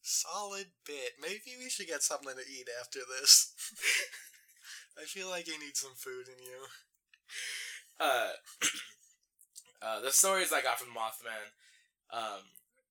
solid 0.02 0.66
bit. 0.86 1.12
Maybe 1.20 1.56
we 1.58 1.70
should 1.70 1.86
get 1.88 2.02
something 2.02 2.34
to 2.34 2.50
eat 2.52 2.68
after 2.80 3.00
this. 3.20 3.52
I 5.00 5.04
feel 5.04 5.28
like 5.28 5.46
you 5.46 5.58
need 5.58 5.76
some 5.76 5.94
food 5.96 6.26
in 6.28 6.42
you. 6.44 6.66
Uh, 7.98 8.30
uh, 9.82 10.00
the 10.00 10.12
stories 10.12 10.52
I 10.52 10.62
got 10.62 10.78
from 10.78 10.88
Mothman, 10.88 11.54
um, 12.12 12.42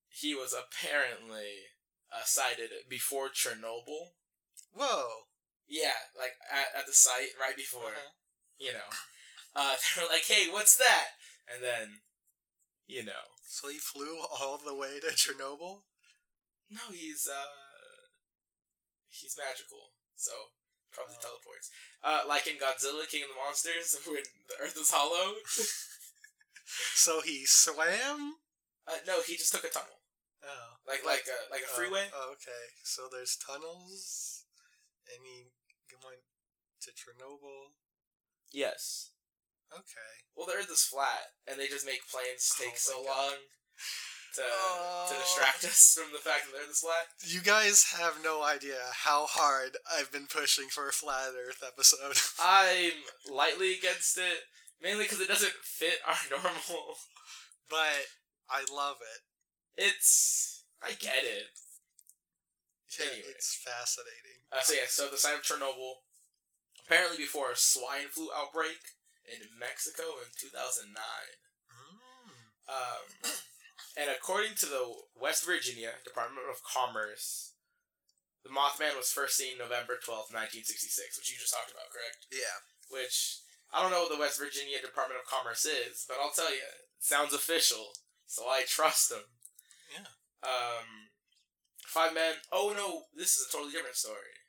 he 0.10 0.34
was 0.34 0.53
apparently 0.53 1.70
uh, 2.12 2.24
sighted 2.25 2.70
before 2.89 3.30
Chernobyl. 3.30 4.12
Whoa. 4.74 5.08
Yeah, 5.68 5.96
like 6.18 6.34
at, 6.51 6.82
at 6.82 6.88
the 6.88 6.94
site 6.94 7.32
right 7.39 7.56
before, 7.56 7.91
Uh-huh. 7.96 8.12
you 8.60 8.74
know. 8.74 8.89
Uh, 9.56 9.75
they 9.96 10.01
were 10.01 10.10
like, 10.10 10.25
"Hey, 10.25 10.50
what's 10.51 10.75
that?" 10.77 11.10
And 11.53 11.63
then, 11.63 12.01
you 12.88 13.03
know, 13.03 13.36
So 13.46 13.70
he 13.70 13.77
flew 13.77 14.20
all 14.20 14.58
the 14.58 14.75
way 14.75 15.00
to 15.01 15.08
Chernobyl? 15.08 15.84
No, 16.72 16.92
he's 16.92 17.28
uh, 17.28 17.51
he's 19.10 19.36
magical, 19.38 19.92
so 20.16 20.32
probably 20.92 21.16
Oh. 21.20 21.24
teleports. 21.24 21.70
Uh, 22.04 22.22
like 22.28 22.48
in 22.48 22.56
Godzilla 22.58 23.08
King 23.08 23.24
of 23.24 23.30
the 23.30 23.40
Monsters, 23.40 23.96
when 24.08 24.24
the 24.48 24.58
Earth 24.63 24.78
is 24.80 24.92
hollow. 24.92 25.36
So 26.96 27.20
he 27.20 27.44
swam? 27.46 28.36
Uh, 28.88 29.04
no, 29.06 29.20
he 29.22 29.36
just 29.36 29.51
took 29.51 29.66
a 29.66 29.70
tunnel, 29.70 30.00
Oh. 30.42 30.80
like 30.88 31.04
like 31.06 31.28
a 31.28 31.51
like 31.51 31.62
a 31.62 31.70
Oh, 31.70 31.75
freeway. 31.75 32.08
Oh, 32.16 32.32
okay. 32.40 32.63
So 32.84 33.10
there's 33.12 33.36
tunnels, 33.36 34.46
and 35.12 35.20
he 35.25 35.51
went 36.01 36.24
to 36.84 36.92
Chernobyl. 36.92 37.75
Yes. 38.54 39.12
Okay. 39.74 40.24
Well, 40.34 40.48
the 40.48 40.54
Earth 40.54 40.72
is 40.72 40.84
flat, 40.84 41.36
and 41.46 41.60
they 41.60 41.68
just 41.68 41.86
make 41.86 42.08
planes 42.08 42.56
take 42.58 42.80
Oh 42.80 42.88
so 42.96 43.04
God. 43.04 43.08
long 43.08 43.36
to 44.36 44.42
Oh. 44.44 45.08
to 45.12 45.16
distract 45.20 45.64
us 45.66 45.94
from 46.00 46.12
the 46.14 46.20
fact 46.20 46.46
that 46.46 46.52
the 46.54 46.64
Earth 46.64 46.72
is 46.72 46.80
flat. 46.80 47.08
You 47.26 47.42
guys 47.42 47.84
have 47.98 48.24
no 48.24 48.44
idea 48.44 48.80
how 48.94 49.26
hard 49.28 49.78
I've 49.92 50.12
been 50.12 50.28
pushing 50.28 50.70
for 50.70 50.88
a 50.88 50.94
flat 50.94 51.34
Earth 51.36 51.64
episode. 51.66 52.18
I'm 52.40 52.94
lightly 53.30 53.74
against 53.78 54.18
it, 54.18 54.46
mainly 54.82 55.04
because 55.06 55.20
it 55.22 55.28
doesn't 55.28 55.54
fit 55.64 56.00
our 56.08 56.18
normal. 56.32 56.98
but 57.70 58.08
I 58.50 58.66
love 58.74 58.98
it. 59.02 59.22
It's 59.84 60.64
I 60.82 60.92
get 60.92 61.24
it. 61.24 61.48
Yeah, 63.00 63.06
Anyway. 63.08 63.24
It's 63.30 63.56
fascinating. 63.56 64.44
Uh, 64.52 64.60
so 64.62 64.74
yeah, 64.74 64.88
so 64.88 65.08
the 65.08 65.18
site 65.18 65.36
of 65.36 65.44
Chernobyl, 65.44 66.04
apparently 66.86 67.18
before 67.18 67.52
a 67.52 67.56
swine 67.56 68.10
flu 68.12 68.28
outbreak 68.36 68.80
in 69.24 69.40
Mexico 69.58 70.04
in 70.20 70.28
2009. 70.38 70.92
Mm. 71.72 72.36
Um, 72.68 73.32
and 73.98 74.10
according 74.10 74.56
to 74.64 74.68
the 74.68 74.86
West 75.16 75.46
Virginia 75.46 76.00
Department 76.04 76.48
of 76.50 76.64
Commerce, 76.64 77.54
the 78.44 78.50
Mothman 78.50 78.98
was 78.98 79.12
first 79.14 79.38
seen 79.38 79.58
November 79.58 80.00
12th, 80.02 80.34
1966, 80.34 81.18
which 81.20 81.30
you 81.30 81.38
just 81.38 81.54
talked 81.54 81.70
about, 81.70 81.94
correct? 81.94 82.26
Yeah. 82.34 82.66
Which, 82.90 83.44
I 83.70 83.82
don't 83.82 83.94
know 83.94 84.08
what 84.08 84.14
the 84.14 84.20
West 84.22 84.42
Virginia 84.42 84.82
Department 84.82 85.22
of 85.22 85.30
Commerce 85.30 85.64
is, 85.68 86.06
but 86.10 86.18
I'll 86.18 86.34
tell 86.34 86.50
you, 86.50 86.66
it 86.66 87.04
sounds 87.04 87.34
official, 87.38 87.94
so 88.26 88.50
I 88.50 88.64
trust 88.66 89.10
them. 89.14 89.28
Yeah. 89.94 90.10
Um, 90.42 91.12
five 91.86 92.16
men. 92.16 92.40
Oh 92.50 92.74
no, 92.74 93.12
this 93.14 93.36
is 93.38 93.46
a 93.46 93.52
totally 93.52 93.76
different 93.76 94.00
story. 94.00 94.40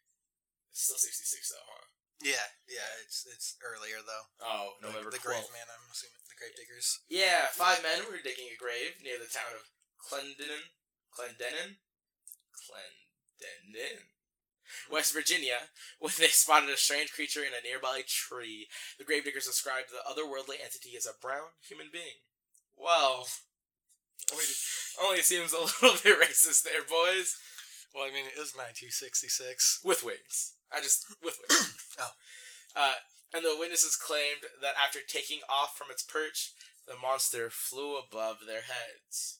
It's 0.71 0.89
still 0.89 0.97
66 0.97 1.53
though, 1.53 1.67
huh? 1.69 1.87
Yeah, 2.23 2.47
yeah. 2.71 2.87
It's 3.05 3.27
it's 3.27 3.59
earlier 3.61 3.99
though. 4.01 4.27
Oh, 4.41 4.79
November 4.81 5.11
the, 5.11 5.19
the 5.19 5.27
12th. 5.27 5.43
grave 5.43 5.51
man. 5.53 5.67
I'm 5.69 5.91
assuming 5.91 6.22
grave 6.43 6.59
diggers. 6.59 7.07
Yeah, 7.07 7.47
five 7.55 7.87
men 7.87 8.11
were 8.11 8.19
digging 8.19 8.51
a 8.51 8.59
grave 8.59 8.99
near 8.99 9.15
the 9.15 9.31
town 9.31 9.55
of 9.55 9.71
Clendenin, 10.03 10.75
Clendenin, 11.15 11.79
Clendenin, 12.59 14.11
West 14.91 15.15
Virginia, 15.15 15.71
when 16.01 16.11
they 16.19 16.35
spotted 16.35 16.71
a 16.71 16.77
strange 16.77 17.13
creature 17.13 17.47
in 17.47 17.55
a 17.55 17.63
nearby 17.63 18.03
tree. 18.07 18.67
The 18.99 19.05
gravediggers 19.07 19.47
described 19.47 19.95
the 19.95 20.03
otherworldly 20.03 20.59
entity 20.59 20.99
as 20.99 21.07
a 21.07 21.15
brown 21.23 21.55
human 21.63 21.87
being. 21.93 22.27
Well, 22.75 23.29
only, 24.33 24.45
only 24.99 25.23
seems 25.23 25.53
a 25.53 25.63
little 25.87 26.03
bit 26.03 26.19
racist 26.19 26.65
there, 26.65 26.83
boys. 26.83 27.39
Well, 27.95 28.05
I 28.05 28.11
mean, 28.11 28.27
it 28.27 28.41
is 28.41 28.57
1966. 28.59 29.81
With 29.85 30.03
wings. 30.03 30.55
I 30.75 30.81
just 30.81 31.07
with 31.23 31.39
wings. 31.39 31.79
Oh. 32.01 32.09
Uh, 32.75 32.95
and 33.35 33.45
the 33.45 33.57
witnesses 33.59 33.97
claimed 33.97 34.43
that 34.61 34.75
after 34.83 34.99
taking 35.07 35.41
off 35.49 35.77
from 35.77 35.89
its 35.91 36.03
perch, 36.03 36.53
the 36.87 36.95
monster 37.01 37.49
flew 37.51 37.97
above 37.97 38.39
their 38.47 38.62
heads. 38.62 39.39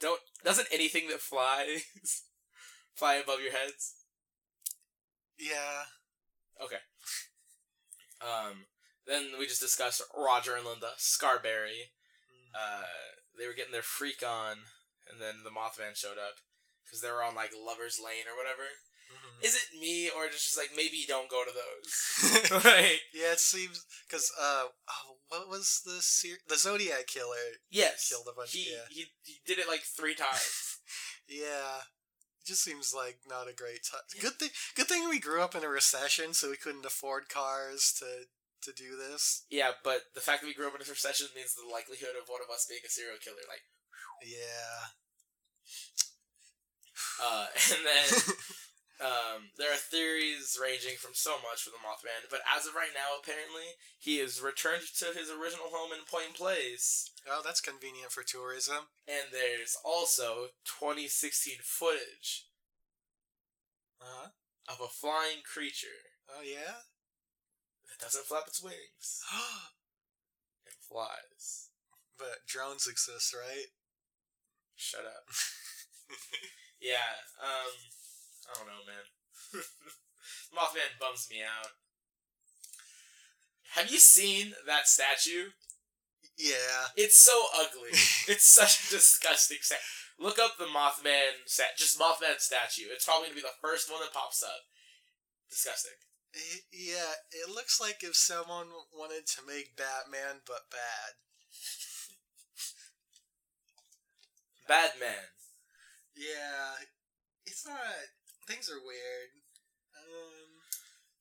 Don't 0.00 0.20
doesn't 0.44 0.68
anything 0.72 1.08
that 1.08 1.20
flies 1.20 1.84
fly 2.94 3.14
above 3.14 3.40
your 3.40 3.52
heads? 3.52 3.94
Yeah. 5.38 5.84
Okay. 6.62 6.82
Um. 8.20 8.66
Then 9.06 9.32
we 9.38 9.46
just 9.46 9.60
discussed 9.60 10.02
Roger 10.16 10.56
and 10.56 10.64
Linda 10.64 10.92
Scarberry. 10.96 11.92
Uh, 12.54 12.88
they 13.36 13.46
were 13.46 13.52
getting 13.52 13.72
their 13.72 13.82
freak 13.82 14.22
on, 14.26 14.56
and 15.10 15.20
then 15.20 15.44
the 15.44 15.50
Mothman 15.50 15.94
showed 15.94 16.16
up 16.16 16.40
because 16.84 17.00
they 17.00 17.10
were 17.10 17.22
on 17.22 17.34
like 17.34 17.50
Lovers 17.52 18.00
Lane 18.02 18.24
or 18.30 18.36
whatever. 18.36 18.64
Is 19.42 19.54
it 19.56 19.78
me 19.80 20.10
or 20.10 20.26
just 20.28 20.44
just 20.44 20.58
like 20.58 20.70
maybe 20.76 21.04
don't 21.06 21.30
go 21.30 21.44
to 21.44 21.50
those? 21.50 22.50
right. 22.64 22.98
yeah, 23.12 23.32
it 23.32 23.40
seems 23.40 23.84
because 24.08 24.30
uh, 24.40 24.64
oh, 24.88 25.16
what 25.28 25.48
was 25.48 25.82
the 25.84 26.00
ser- 26.00 26.42
the 26.48 26.56
Zodiac 26.56 27.06
killer? 27.06 27.58
yes, 27.70 28.08
Killed 28.08 28.28
a 28.30 28.34
bunch- 28.36 28.52
He, 28.52 28.70
yeah. 28.72 28.86
he 28.90 29.06
he 29.22 29.40
did 29.46 29.58
it 29.58 29.68
like 29.68 29.82
three 29.82 30.14
times. 30.14 30.78
Yeah, 31.26 31.80
it 32.42 32.46
just 32.46 32.62
seems 32.62 32.92
like 32.94 33.20
not 33.26 33.48
a 33.48 33.54
great 33.56 33.80
time. 33.90 34.02
Good 34.20 34.34
thing, 34.38 34.50
good 34.76 34.86
thing 34.86 35.08
we 35.08 35.18
grew 35.18 35.40
up 35.40 35.54
in 35.54 35.64
a 35.64 35.68
recession, 35.68 36.34
so 36.34 36.50
we 36.50 36.58
couldn't 36.58 36.84
afford 36.84 37.30
cars 37.30 37.94
to 38.00 38.28
to 38.68 38.72
do 38.76 38.96
this. 38.96 39.44
yeah, 39.50 39.70
but 39.82 40.02
the 40.14 40.20
fact 40.20 40.42
that 40.42 40.46
we 40.46 40.52
grew 40.54 40.66
up 40.68 40.74
in 40.74 40.82
a 40.82 40.90
recession 40.90 41.28
means 41.34 41.54
the 41.54 41.64
likelihood 41.72 42.16
of 42.20 42.28
one 42.28 42.40
of 42.44 42.52
us 42.52 42.66
being 42.68 42.80
a 42.84 42.90
serial 42.90 43.16
killer, 43.24 43.40
like, 43.48 43.64
Yeah. 44.20 44.92
uh, 47.22 47.46
and 47.72 47.86
then 47.86 48.34
Um, 49.02 49.50
there 49.58 49.72
are 49.72 49.76
theories 49.76 50.56
ranging 50.60 50.94
from 50.96 51.14
so 51.14 51.32
much 51.42 51.62
for 51.62 51.70
the 51.70 51.82
Mothman, 51.82 52.30
but 52.30 52.40
as 52.46 52.64
of 52.66 52.74
right 52.74 52.94
now, 52.94 53.18
apparently 53.18 53.74
he 53.98 54.18
is 54.20 54.40
returned 54.40 54.86
to 54.98 55.06
his 55.18 55.30
original 55.30 55.66
home 55.74 55.90
in 55.92 56.06
Point 56.06 56.34
Place. 56.34 57.10
Oh, 57.28 57.42
that's 57.44 57.60
convenient 57.60 58.12
for 58.12 58.22
tourism. 58.22 58.86
And 59.08 59.32
there's 59.32 59.76
also 59.84 60.54
2016 60.64 61.58
footage 61.62 62.46
Uh 64.00 64.04
huh. 64.06 64.28
of 64.68 64.80
a 64.80 64.88
flying 64.88 65.42
creature 65.44 66.14
Oh 66.30 66.42
yeah. 66.42 66.86
that 67.90 67.98
doesn't 68.00 68.26
flap 68.26 68.44
its 68.46 68.62
wings 68.62 69.20
and 70.66 70.76
flies. 70.88 71.68
but 72.16 72.46
drones 72.46 72.86
exist, 72.86 73.34
right? 73.34 73.74
Shut 74.76 75.04
up. 75.04 75.26
Yeah, 76.80 77.16
um, 77.40 77.72
I 78.50 78.54
don't 78.58 78.66
know, 78.66 78.84
man. 78.86 79.04
Mothman 80.56 80.98
bums 81.00 81.28
me 81.30 81.38
out. 81.42 81.68
Have 83.74 83.90
you 83.90 83.98
seen 83.98 84.54
that 84.66 84.86
statue? 84.88 85.50
yeah. 86.38 86.90
It's 86.96 87.18
so 87.18 87.46
ugly. 87.56 87.90
it's 88.28 88.46
such 88.46 88.86
a 88.86 88.90
disgusting 88.90 89.58
statue. 89.60 89.80
Look 90.18 90.38
up 90.38 90.58
the 90.58 90.64
Mothman 90.66 91.42
stat, 91.46 91.76
just 91.76 91.98
Mothman 91.98 92.38
statue. 92.38 92.86
It's 92.92 93.04
probably 93.04 93.28
gonna 93.28 93.36
be 93.36 93.42
the 93.42 93.60
first 93.60 93.90
one 93.90 94.00
that 94.00 94.12
pops 94.12 94.42
up. 94.42 94.66
Disgusting. 95.50 95.98
I- 96.34 96.66
Yeah, 96.72 97.14
it 97.32 97.50
looks 97.50 97.80
like 97.80 98.02
if 98.02 98.14
someone 98.16 98.68
wanted 98.92 99.26
to 99.26 99.46
make 99.46 99.76
Batman 99.76 100.42
but 100.46 100.70
bad. 100.70 101.14
Bad 104.66 104.92
man. 104.98 105.28
Yeah, 106.16 106.78
it's 107.44 107.66
not. 107.66 107.76
Things 108.46 108.68
are 108.70 108.80
weird. 108.84 109.30
Um, 109.96 110.50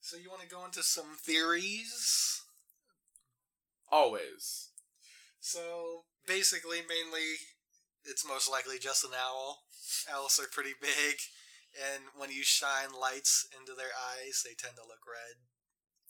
so 0.02 0.18
you 0.18 0.30
want 0.30 0.42
to 0.42 0.48
go 0.48 0.66
into 0.66 0.84
some 0.84 1.16
theories? 1.22 2.42
Always. 3.92 4.70
So 5.40 6.04
basically, 6.28 6.80
mainly, 6.80 7.40
it's 8.04 8.28
most 8.28 8.50
likely 8.50 8.80
just 8.80 9.04
an 9.04 9.12
owl. 9.16 9.64
Owls 10.12 10.40
are 10.40 10.52
pretty 10.52 10.74
big, 10.82 11.20
and 11.78 12.04
when 12.18 12.32
you 12.32 12.44
shine 12.44 12.92
lights 12.92 13.48
into 13.56 13.74
their 13.76 13.94
eyes, 13.96 14.44
they 14.44 14.56
tend 14.58 14.76
to 14.76 14.88
look 14.88 15.04
red. 15.08 15.40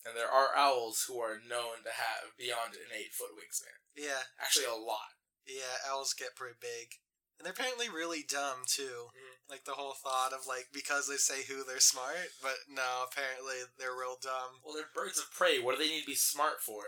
And 0.06 0.18
there 0.18 0.30
are 0.32 0.56
owls 0.58 1.06
who 1.08 1.20
are 1.20 1.40
known 1.40 1.86
to 1.86 1.94
have 1.96 2.36
beyond 2.38 2.74
an 2.76 2.92
eight 2.92 3.14
foot 3.14 3.36
wingspan. 3.38 3.78
Yeah, 3.96 4.28
Actually, 4.42 4.66
a 4.66 4.76
lot. 4.76 5.16
yeah, 5.48 5.80
owls 5.88 6.14
get 6.14 6.36
pretty 6.36 6.58
big. 6.60 7.00
And 7.38 7.46
they're 7.46 7.54
apparently 7.54 7.90
really 7.90 8.24
dumb 8.24 8.64
too. 8.66 9.12
Mhm. 9.16 9.50
Like 9.50 9.66
the 9.66 9.74
whole 9.74 9.94
thought 9.94 10.34
of 10.34 10.46
like 10.48 10.72
because 10.72 11.08
they 11.08 11.18
say 11.18 11.44
who 11.44 11.64
they're 11.64 11.80
smart, 11.80 12.32
but 12.42 12.70
no, 12.70 13.04
apparently 13.04 13.64
they're 13.78 13.96
real 13.96 14.18
dumb. 14.22 14.62
Well, 14.64 14.74
they're 14.76 14.90
birds 14.94 15.20
of 15.20 15.32
prey. 15.32 15.60
What 15.60 15.78
do 15.78 15.84
they 15.84 15.90
need 15.90 16.02
to 16.02 16.08
be 16.08 16.16
smart 16.16 16.62
for? 16.62 16.86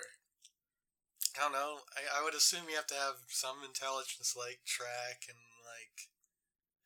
I 1.35 1.41
don't 1.41 1.51
know. 1.51 1.83
I, 1.97 2.21
I 2.21 2.23
would 2.23 2.33
assume 2.33 2.69
you 2.69 2.75
have 2.77 2.87
to 2.87 2.95
have 2.95 3.15
some 3.27 3.63
intelligence 3.65 4.35
like 4.37 4.63
track 4.65 5.27
and 5.27 5.37
like 5.67 6.07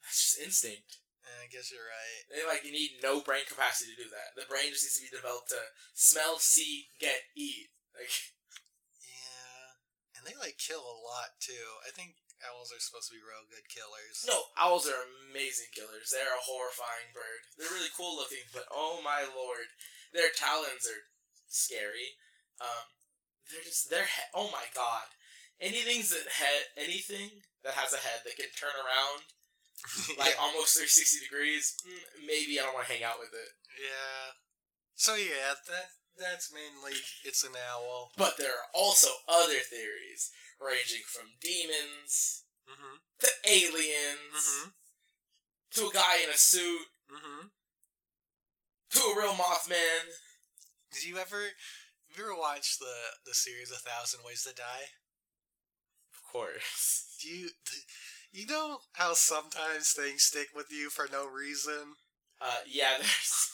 That's 0.01 0.35
just 0.35 0.39
instinct. 0.41 0.97
I 1.21 1.45
guess 1.45 1.69
you're 1.71 1.85
right. 1.85 2.25
They 2.33 2.41
like 2.47 2.65
you 2.65 2.71
need 2.71 2.97
no 3.03 3.21
brain 3.21 3.45
capacity 3.45 3.93
to 3.93 4.03
do 4.03 4.09
that. 4.09 4.33
The 4.33 4.49
brain 4.49 4.73
just 4.73 4.81
needs 4.83 4.97
to 4.97 5.05
be 5.05 5.13
developed 5.13 5.49
to 5.53 5.61
smell, 5.93 6.39
see, 6.39 6.87
get, 6.99 7.29
eat. 7.37 7.69
Like 7.93 8.09
Yeah. 9.05 9.77
And 10.17 10.25
they 10.25 10.33
like 10.39 10.57
kill 10.57 10.81
a 10.81 10.97
lot 11.05 11.37
too. 11.39 11.77
I 11.85 11.91
think 11.93 12.15
owls 12.45 12.71
are 12.71 12.79
supposed 12.81 13.11
to 13.11 13.17
be 13.17 13.23
real 13.23 13.43
good 13.47 13.67
killers. 13.67 14.23
no, 14.27 14.51
owls 14.55 14.87
are 14.87 15.07
amazing 15.29 15.71
killers. 15.75 16.11
They're 16.11 16.35
a 16.35 16.47
horrifying 16.47 17.11
bird. 17.11 17.41
They're 17.59 17.71
really 17.73 17.91
cool 17.93 18.15
looking, 18.15 18.47
but 18.55 18.65
oh 18.71 19.03
my 19.03 19.27
lord, 19.27 19.71
their 20.15 20.31
talons 20.31 20.87
are 20.87 21.03
scary. 21.51 22.15
Um, 22.61 22.87
they're 23.49 23.65
just 23.65 23.89
they're 23.89 24.07
he- 24.09 24.31
oh 24.35 24.49
my 24.51 24.67
god. 24.75 25.11
Anything's 25.59 26.09
that 26.15 26.39
head 26.39 26.71
anything 26.79 27.43
that 27.63 27.75
has 27.75 27.91
a 27.91 27.99
head 27.99 28.23
that 28.23 28.39
can 28.39 28.51
turn 28.55 28.75
around 28.79 29.27
like 30.19 30.35
almost 30.39 30.75
360 30.75 31.23
degrees, 31.23 31.75
mm, 31.87 32.03
maybe 32.27 32.59
I 32.59 32.63
don't 32.67 32.75
want 32.75 32.87
to 32.87 32.93
hang 32.93 33.03
out 33.03 33.19
with 33.19 33.31
it. 33.31 33.51
yeah. 33.79 34.35
So 34.95 35.15
yeah, 35.15 35.55
that 35.67 35.95
that's 36.19 36.51
mainly 36.51 36.99
it's 37.23 37.43
an 37.47 37.55
owl. 37.55 38.11
But 38.17 38.35
there 38.37 38.51
are 38.51 38.67
also 38.75 39.07
other 39.27 39.59
theories 39.63 40.31
ranging 40.59 41.03
from 41.07 41.25
demons 41.41 42.43
Mm-hmm. 42.69 42.97
to 43.21 43.29
aliens 43.49 44.35
Mm-hmm. 44.37 44.69
to 45.71 45.87
a 45.89 45.93
guy 45.93 46.23
in 46.23 46.29
a 46.29 46.37
suit 46.37 46.85
Mm-hmm. 47.11 47.47
to 48.91 48.99
a 48.99 49.15
real 49.17 49.33
Mothman. 49.33 50.05
Did 50.93 51.05
you 51.05 51.17
ever 51.17 51.41
have 51.41 52.17
you 52.17 52.23
ever 52.23 52.35
watched 52.39 52.79
the 52.79 52.93
the 53.25 53.33
series 53.33 53.71
A 53.71 53.75
Thousand 53.77 54.21
Ways 54.25 54.43
to 54.43 54.53
Die? 54.53 54.85
Of 56.13 56.31
course. 56.31 57.15
Do 57.21 57.27
you 57.29 57.49
you 58.31 58.45
know 58.45 58.79
how 58.93 59.13
sometimes 59.13 59.91
things 59.93 60.23
stick 60.23 60.49
with 60.55 60.67
you 60.71 60.89
for 60.89 61.07
no 61.11 61.27
reason? 61.27 61.95
Uh, 62.39 62.61
yeah, 62.67 62.97
there's 62.99 63.49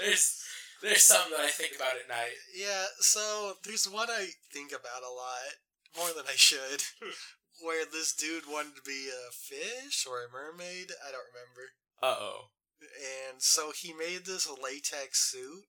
there's 0.00 0.42
there's 0.82 1.02
some 1.02 1.30
that 1.30 1.40
I 1.40 1.48
think 1.48 1.76
about 1.76 1.96
at 2.02 2.08
night. 2.08 2.36
Yeah, 2.54 2.84
so 3.00 3.54
there's 3.64 3.84
one 3.88 4.08
I 4.10 4.28
think 4.52 4.70
about 4.72 5.02
a 5.06 5.12
lot, 5.12 5.52
more 5.96 6.12
than 6.14 6.26
I 6.28 6.36
should. 6.36 6.82
where 7.60 7.84
this 7.86 8.12
dude 8.12 8.44
wanted 8.48 8.76
to 8.76 8.82
be 8.82 9.08
a 9.08 9.32
fish 9.32 10.06
or 10.08 10.24
a 10.24 10.32
mermaid, 10.32 10.92
I 11.00 11.12
don't 11.12 11.30
remember. 11.32 11.72
Uh 12.02 12.16
oh. 12.20 12.40
And 12.80 13.40
so 13.40 13.72
he 13.72 13.92
made 13.92 14.26
this 14.26 14.48
latex 14.48 15.30
suit 15.30 15.64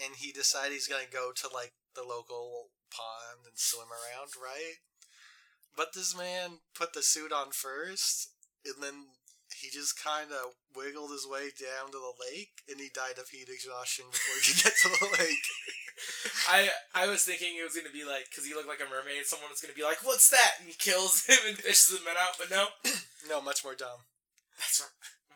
and 0.00 0.16
he 0.16 0.32
decided 0.32 0.72
he's 0.72 0.88
gonna 0.88 1.10
go 1.10 1.32
to 1.36 1.48
like 1.52 1.74
the 1.94 2.02
local 2.02 2.70
pond 2.90 3.44
and 3.44 3.58
swim 3.58 3.88
around, 3.92 4.32
right? 4.40 4.80
But 5.76 5.92
this 5.94 6.16
man 6.16 6.64
put 6.74 6.94
the 6.94 7.02
suit 7.02 7.32
on 7.32 7.50
first 7.52 8.30
and 8.64 8.82
then 8.82 9.12
he 9.60 9.68
just 9.68 10.02
kind 10.02 10.32
of 10.32 10.56
wiggled 10.74 11.10
his 11.10 11.28
way 11.28 11.52
down 11.52 11.92
to 11.92 12.00
the 12.00 12.16
lake 12.32 12.64
and 12.68 12.80
he 12.80 12.88
died 12.88 13.20
of 13.20 13.28
heat 13.28 13.48
exhaustion 13.52 14.06
before 14.10 14.40
he 14.40 14.52
could 14.52 14.64
get 14.64 14.74
to 14.82 14.88
the 14.88 15.22
lake. 15.22 15.46
I 16.48 16.68
I 16.94 17.06
was 17.08 17.22
thinking 17.24 17.56
it 17.58 17.64
was 17.64 17.74
gonna 17.76 17.92
be 17.92 18.04
like 18.04 18.28
because 18.30 18.44
he 18.46 18.54
looked 18.54 18.68
like 18.68 18.80
a 18.80 18.88
mermaid. 18.90 19.26
Someone 19.26 19.50
was 19.50 19.60
gonna 19.60 19.74
be 19.74 19.82
like, 19.84 20.04
"What's 20.04 20.30
that?" 20.30 20.60
and 20.60 20.68
he 20.68 20.74
kills 20.74 21.24
him 21.30 21.38
and 21.46 21.56
fishes 21.58 21.98
him 21.98 22.06
out. 22.08 22.36
But 22.38 22.50
no, 22.50 22.68
no, 23.28 23.40
much 23.40 23.64
more 23.64 23.74
dumb. 23.74 24.04
that's. 24.58 24.82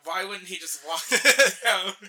Why 0.07 0.23
wouldn't 0.23 0.47
he 0.47 0.55
just 0.55 0.79
walk 0.87 1.03
down? 1.63 1.91
Uh, 1.91 2.07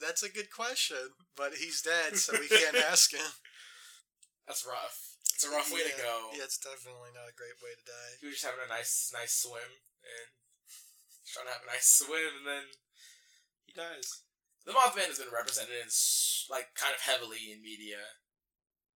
that's 0.00 0.22
a 0.24 0.32
good 0.32 0.48
question, 0.50 1.12
but 1.36 1.60
he's 1.60 1.82
dead, 1.82 2.16
so 2.16 2.32
we 2.32 2.48
can't 2.48 2.80
ask 2.90 3.12
him. 3.12 3.36
That's 4.48 4.64
rough. 4.64 5.20
It's 5.34 5.44
a 5.44 5.50
rough 5.52 5.68
way 5.70 5.84
to 5.84 5.94
go. 6.00 6.32
Yeah, 6.32 6.48
it's 6.48 6.56
definitely 6.58 7.12
not 7.12 7.28
a 7.28 7.36
great 7.36 7.60
way 7.60 7.76
to 7.76 7.84
die. 7.84 8.12
He 8.20 8.26
was 8.26 8.40
just 8.40 8.48
having 8.48 8.64
a 8.64 8.72
nice, 8.72 9.12
nice 9.12 9.36
swim 9.44 9.68
and 10.00 10.28
trying 11.28 11.46
to 11.46 11.52
have 11.52 11.66
a 11.68 11.72
nice 11.72 11.88
swim, 12.00 12.40
and 12.40 12.46
then 12.48 12.64
he 13.68 13.72
dies. 13.76 14.24
The 14.66 14.76
Mothman 14.76 15.10
has 15.10 15.18
been 15.18 15.34
represented 15.34 15.74
in 15.74 15.90
like 16.50 16.74
kind 16.78 16.94
of 16.94 17.02
heavily 17.02 17.50
in 17.50 17.62
media. 17.62 18.18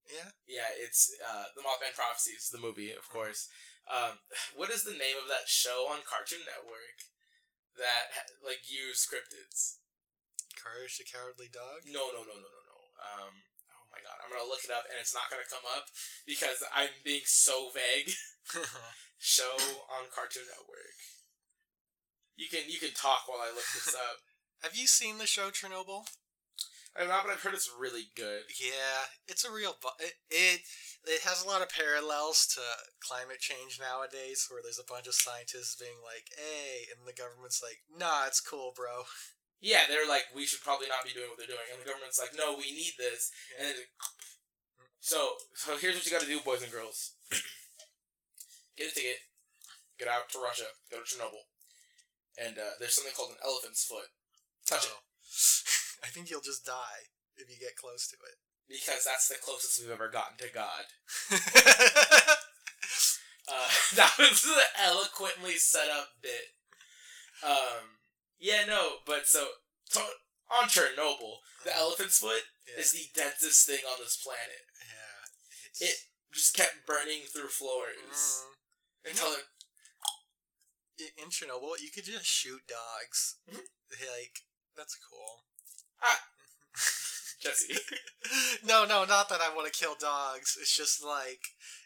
Yeah. 0.06 0.30
Yeah, 0.46 0.70
it's 0.78 1.10
uh, 1.18 1.50
the 1.58 1.66
Mothman 1.66 1.94
Prophecies, 1.98 2.50
the 2.54 2.62
movie, 2.62 2.94
of 2.94 3.10
course. 3.10 3.50
Um, 3.90 4.22
what 4.54 4.70
is 4.70 4.86
the 4.86 4.94
name 4.94 5.18
of 5.18 5.26
that 5.26 5.50
show 5.50 5.90
on 5.90 6.06
Cartoon 6.06 6.46
Network 6.46 7.10
that 7.78 8.14
like 8.42 8.70
used 8.70 9.10
cryptids? 9.10 9.82
Courage 10.54 10.98
the 10.98 11.06
Cowardly 11.06 11.50
Dog? 11.50 11.86
No, 11.86 12.14
no, 12.14 12.22
no, 12.22 12.38
no, 12.38 12.48
no, 12.50 12.62
no. 12.62 12.78
Um, 13.02 13.34
oh 13.74 13.86
my 13.90 13.98
god, 14.02 14.22
I'm 14.22 14.30
gonna 14.30 14.46
look 14.46 14.62
it 14.62 14.74
up 14.74 14.86
and 14.86 14.98
it's 15.02 15.14
not 15.14 15.26
gonna 15.30 15.46
come 15.46 15.66
up 15.66 15.90
because 16.22 16.62
I'm 16.70 16.94
being 17.02 17.26
so 17.26 17.74
vague. 17.74 18.14
show 19.18 19.56
on 19.90 20.12
Cartoon 20.12 20.46
Network. 20.46 20.98
You 22.36 22.46
can 22.52 22.68
you 22.68 22.78
can 22.78 22.92
talk 22.92 23.24
while 23.26 23.40
I 23.40 23.50
look 23.50 23.66
this 23.72 23.94
up. 23.96 24.20
Have 24.62 24.76
you 24.76 24.86
seen 24.86 25.18
the 25.18 25.26
show 25.26 25.50
Chernobyl? 25.50 26.06
I'm 26.96 27.08
not, 27.08 27.24
but 27.24 27.32
I've 27.32 27.42
heard 27.44 27.52
it's 27.52 27.68
really 27.68 28.08
good. 28.16 28.48
Yeah, 28.56 29.12
it's 29.28 29.44
a 29.44 29.52
real. 29.52 29.76
Bu- 29.82 30.00
it, 30.00 30.14
it 30.30 30.60
it 31.04 31.20
has 31.28 31.44
a 31.44 31.48
lot 31.48 31.60
of 31.60 31.68
parallels 31.68 32.48
to 32.56 32.64
climate 33.04 33.40
change 33.40 33.78
nowadays, 33.78 34.48
where 34.48 34.64
there's 34.64 34.80
a 34.80 34.88
bunch 34.88 35.06
of 35.06 35.14
scientists 35.14 35.76
being 35.76 36.00
like, 36.00 36.32
"Hey," 36.32 36.88
and 36.88 37.04
the 37.04 37.12
government's 37.12 37.60
like, 37.62 37.84
"Nah, 37.92 38.24
it's 38.26 38.40
cool, 38.40 38.72
bro." 38.74 39.04
Yeah, 39.60 39.88
they're 39.88 40.08
like, 40.08 40.28
we 40.36 40.44
should 40.44 40.60
probably 40.60 40.88
not 40.88 41.04
be 41.04 41.16
doing 41.16 41.32
what 41.32 41.40
they're 41.40 41.48
doing, 41.48 41.64
and 41.72 41.80
the 41.80 41.88
government's 41.88 42.20
like, 42.20 42.36
no, 42.36 42.60
we 42.60 42.76
need 42.76 42.92
this. 43.00 43.32
And 43.56 43.68
then, 43.68 43.76
so 45.00 45.40
so 45.54 45.76
here's 45.80 45.96
what 45.96 46.04
you 46.04 46.12
got 46.12 46.20
to 46.20 46.28
do, 46.28 46.40
boys 46.44 46.62
and 46.62 46.72
girls. 46.72 47.16
Get 48.76 48.92
a 48.92 48.94
ticket, 48.94 49.24
get 49.98 50.06
out 50.08 50.28
to 50.28 50.38
Russia, 50.38 50.68
go 50.92 51.00
to 51.00 51.08
Chernobyl, 51.08 51.48
and 52.36 52.58
uh, 52.60 52.76
there's 52.78 52.92
something 52.92 53.16
called 53.16 53.32
an 53.32 53.40
elephant's 53.40 53.88
foot. 53.88 54.12
Touch 54.68 54.86
Oh. 54.90 54.98
I 56.04 56.08
think 56.08 56.30
you'll 56.30 56.40
just 56.40 56.64
die 56.66 57.10
if 57.36 57.48
you 57.50 57.56
get 57.58 57.76
close 57.76 58.06
to 58.08 58.16
it 58.16 58.36
because 58.68 59.04
that's 59.04 59.28
the 59.28 59.36
closest 59.42 59.80
we've 59.80 59.90
ever 59.92 60.08
gotten 60.10 60.36
to 60.38 60.52
God. 60.52 60.84
Uh, 63.48 63.68
that 63.94 64.10
was 64.18 64.42
the 64.42 64.62
eloquently 64.82 65.52
set 65.54 65.88
up 65.88 66.08
bit. 66.20 66.50
Um, 67.46 68.02
Yeah, 68.40 68.64
no, 68.66 68.96
but 69.06 69.28
so 69.28 69.46
to, 69.92 70.00
on 70.50 70.68
Chernobyl, 70.68 71.36
the 71.64 71.70
Uh, 71.70 71.78
elephant's 71.78 72.18
foot 72.18 72.42
yeah. 72.66 72.80
is 72.82 72.90
the 72.90 73.06
densest 73.14 73.64
thing 73.66 73.84
on 73.88 74.00
this 74.02 74.16
planet. 74.16 74.66
yeah. 75.80 75.86
It 75.88 75.96
just 76.32 76.54
kept 76.56 76.86
burning 76.86 77.22
through 77.32 77.48
floors 77.48 77.94
Mm. 79.06 79.10
until 79.10 79.32
it. 79.34 79.44
In 81.16 81.28
Chernobyl, 81.30 81.78
you 81.80 81.90
could 81.92 82.04
just 82.04 82.26
shoot 82.26 82.66
dogs. 82.66 83.36
Mhm. 83.48 83.62
Like 84.10 84.40
that's 84.76 84.96
cool. 85.10 85.42
Jesse. 87.40 87.74
no, 88.66 88.84
no, 88.84 89.04
not 89.04 89.28
that 89.28 89.40
I 89.40 89.54
want 89.54 89.72
to 89.72 89.78
kill 89.78 89.94
dogs. 89.98 90.56
It's 90.60 90.76
just 90.76 91.04
like 91.04 91.40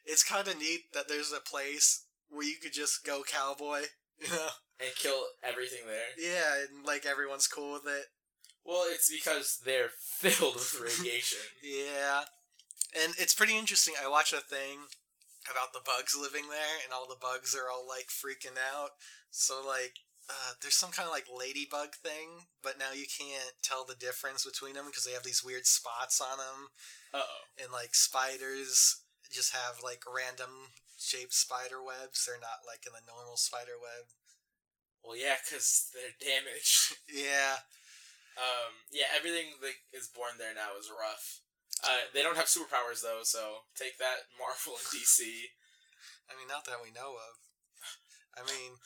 it's 0.04 0.22
kind 0.22 0.46
of 0.48 0.58
neat 0.58 0.92
that 0.94 1.08
there's 1.08 1.32
a 1.32 1.40
place 1.40 2.06
where 2.28 2.46
you 2.46 2.56
could 2.62 2.72
just 2.72 3.04
go 3.04 3.22
cowboy. 3.26 3.82
You 4.18 4.28
know? 4.30 4.48
and 4.80 4.90
kill 4.96 5.24
everything 5.44 5.84
there. 5.86 6.16
Yeah, 6.18 6.64
and 6.64 6.84
like 6.86 7.04
everyone's 7.06 7.46
cool 7.46 7.72
with 7.74 7.86
it. 7.86 8.06
Well, 8.64 8.84
it's 8.88 9.10
because 9.10 9.60
they're 9.64 9.90
filled 10.18 10.54
with 10.54 10.80
radiation. 10.80 11.38
Yeah, 11.62 12.24
and 13.02 13.14
it's 13.18 13.34
pretty 13.34 13.56
interesting. 13.58 13.94
I 14.02 14.08
watched 14.08 14.32
a 14.32 14.40
thing 14.40 14.88
about 15.50 15.72
the 15.72 15.84
bugs 15.84 16.16
living 16.18 16.48
there, 16.48 16.80
and 16.84 16.92
all 16.92 17.06
the 17.08 17.20
bugs 17.20 17.54
are 17.54 17.70
all 17.70 17.86
like 17.86 18.08
freaking 18.08 18.56
out. 18.56 18.90
So 19.30 19.62
like, 19.66 20.00
uh, 20.30 20.52
there's 20.62 20.78
some 20.78 20.94
kind 20.94 21.06
of 21.06 21.12
like 21.12 21.26
ladybug 21.26 21.98
thing, 21.98 22.46
but 22.62 22.78
now 22.78 22.94
you 22.94 23.04
can't 23.10 23.58
tell 23.66 23.82
the 23.84 23.98
difference 23.98 24.46
between 24.46 24.74
them 24.78 24.86
because 24.86 25.02
they 25.04 25.12
have 25.12 25.26
these 25.26 25.42
weird 25.44 25.66
spots 25.66 26.20
on 26.22 26.38
them, 26.38 26.70
Uh 27.12 27.26
oh. 27.26 27.42
and 27.58 27.72
like 27.74 27.94
spiders 27.98 29.02
just 29.30 29.50
have 29.54 29.82
like 29.82 30.02
random 30.06 30.70
shaped 30.98 31.34
spider 31.34 31.82
webs. 31.82 32.22
They're 32.24 32.38
not 32.38 32.62
like 32.66 32.86
in 32.86 32.94
the 32.94 33.02
normal 33.06 33.36
spider 33.36 33.74
web. 33.80 34.06
Well, 35.02 35.16
yeah, 35.16 35.40
because 35.42 35.88
they're 35.90 36.14
damaged. 36.20 36.94
Yeah, 37.10 37.64
Um, 38.38 38.86
yeah, 38.92 39.10
everything 39.16 39.58
that 39.64 39.74
is 39.96 40.06
born 40.12 40.38
there 40.38 40.54
now 40.54 40.76
is 40.78 40.92
rough. 40.92 41.40
Uh, 41.82 42.12
they 42.12 42.22
don't 42.22 42.36
have 42.36 42.46
superpowers 42.52 43.00
though, 43.02 43.24
so 43.24 43.64
take 43.74 43.96
that, 43.98 44.28
Marvel 44.38 44.76
and 44.78 44.86
DC. 44.92 45.24
I 46.30 46.36
mean, 46.38 46.46
not 46.46 46.64
that 46.68 46.84
we 46.84 46.92
know 46.92 47.16
of. 47.18 47.34
I 48.36 48.44
mean, 48.46 48.78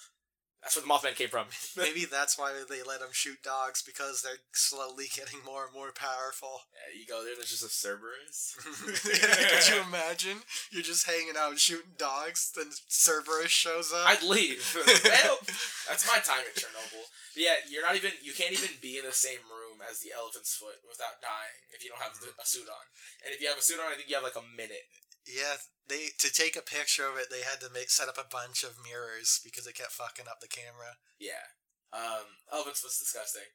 That's 0.64 0.80
where 0.80 0.82
the 0.82 0.88
Mothman 0.88 1.12
came 1.12 1.28
from. 1.28 1.52
maybe 1.76 2.08
that's 2.08 2.40
why 2.40 2.56
they 2.56 2.80
let 2.80 3.04
them 3.04 3.12
shoot 3.12 3.44
dogs 3.44 3.84
because 3.84 4.24
they're 4.24 4.40
slowly 4.56 5.12
getting 5.12 5.44
more 5.44 5.68
and 5.68 5.76
more 5.76 5.92
powerful. 5.92 6.64
yeah, 6.72 6.96
you 6.96 7.04
go 7.04 7.20
there, 7.20 7.36
there's 7.36 7.52
just 7.52 7.68
a 7.68 7.68
Cerberus. 7.68 8.56
Could 9.04 9.68
you 9.68 9.84
imagine? 9.84 10.40
You're 10.72 10.80
just 10.80 11.04
hanging 11.04 11.36
out 11.36 11.60
shooting 11.60 12.00
dogs, 12.00 12.48
then 12.56 12.72
Cerberus 12.88 13.52
shows 13.52 13.92
up. 13.92 14.08
I'd 14.08 14.24
leave. 14.24 14.64
well, 15.04 15.36
that's 15.84 16.08
my 16.08 16.16
time 16.24 16.48
at 16.48 16.56
Chernobyl. 16.56 17.12
But 17.36 17.42
yeah, 17.44 17.60
you're 17.68 17.84
not 17.84 18.00
even. 18.00 18.16
You 18.24 18.32
can't 18.32 18.56
even 18.56 18.80
be 18.80 18.96
in 18.96 19.04
the 19.04 19.12
same 19.12 19.44
room 19.44 19.84
as 19.84 20.00
the 20.00 20.16
elephant's 20.16 20.56
foot 20.56 20.80
without 20.88 21.20
dying 21.20 21.60
if 21.76 21.84
you 21.84 21.92
don't 21.92 22.00
have 22.00 22.16
the, 22.16 22.32
a 22.40 22.46
suit 22.48 22.72
on. 22.72 22.86
And 23.20 23.36
if 23.36 23.42
you 23.42 23.52
have 23.52 23.60
a 23.60 23.62
suit 23.62 23.82
on, 23.82 23.92
I 23.92 24.00
think 24.00 24.08
you 24.08 24.16
have 24.16 24.24
like 24.24 24.38
a 24.38 24.48
minute. 24.56 24.88
Yeah, 25.26 25.56
they 25.88 26.12
to 26.18 26.32
take 26.32 26.56
a 26.56 26.62
picture 26.62 27.06
of 27.08 27.16
it, 27.18 27.28
they 27.30 27.42
had 27.42 27.60
to 27.60 27.72
make 27.72 27.90
set 27.90 28.08
up 28.08 28.18
a 28.18 28.28
bunch 28.28 28.62
of 28.64 28.80
mirrors 28.82 29.40
because 29.44 29.66
it 29.66 29.76
kept 29.76 29.92
fucking 29.92 30.28
up 30.28 30.40
the 30.40 30.48
camera. 30.48 30.96
Yeah. 31.18 31.52
Um, 31.92 32.40
elephant's 32.52 32.80
foot's 32.80 32.98
disgusting. 32.98 33.46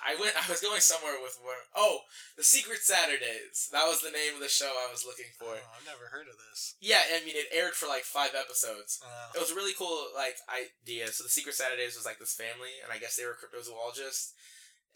I 0.00 0.16
went. 0.16 0.32
I 0.32 0.48
was 0.48 0.64
going 0.64 0.80
somewhere 0.80 1.20
with 1.20 1.36
where. 1.44 1.60
Oh, 1.76 2.08
the 2.36 2.42
Secret 2.42 2.80
Saturdays. 2.80 3.68
That 3.72 3.84
was 3.84 4.00
the 4.00 4.10
name 4.10 4.32
of 4.32 4.40
the 4.40 4.48
show 4.48 4.72
I 4.72 4.88
was 4.90 5.04
looking 5.04 5.28
for. 5.36 5.52
Oh, 5.52 5.68
I've 5.76 5.84
never 5.84 6.08
heard 6.08 6.32
of 6.32 6.40
this. 6.40 6.80
Yeah, 6.80 7.04
I 7.12 7.20
mean 7.28 7.36
it 7.36 7.52
aired 7.52 7.76
for 7.76 7.84
like 7.84 8.08
five 8.08 8.32
episodes. 8.32 8.98
Uh, 9.04 9.36
It 9.36 9.40
was 9.40 9.52
a 9.52 9.58
really 9.58 9.76
cool 9.76 10.08
like 10.16 10.40
idea. 10.48 11.12
So 11.12 11.24
the 11.24 11.32
Secret 11.32 11.54
Saturdays 11.60 11.92
was 11.94 12.08
like 12.08 12.16
this 12.18 12.32
family, 12.32 12.80
and 12.80 12.88
I 12.88 12.96
guess 12.96 13.16
they 13.20 13.28
were 13.28 13.36
cryptozoologists, 13.36 14.32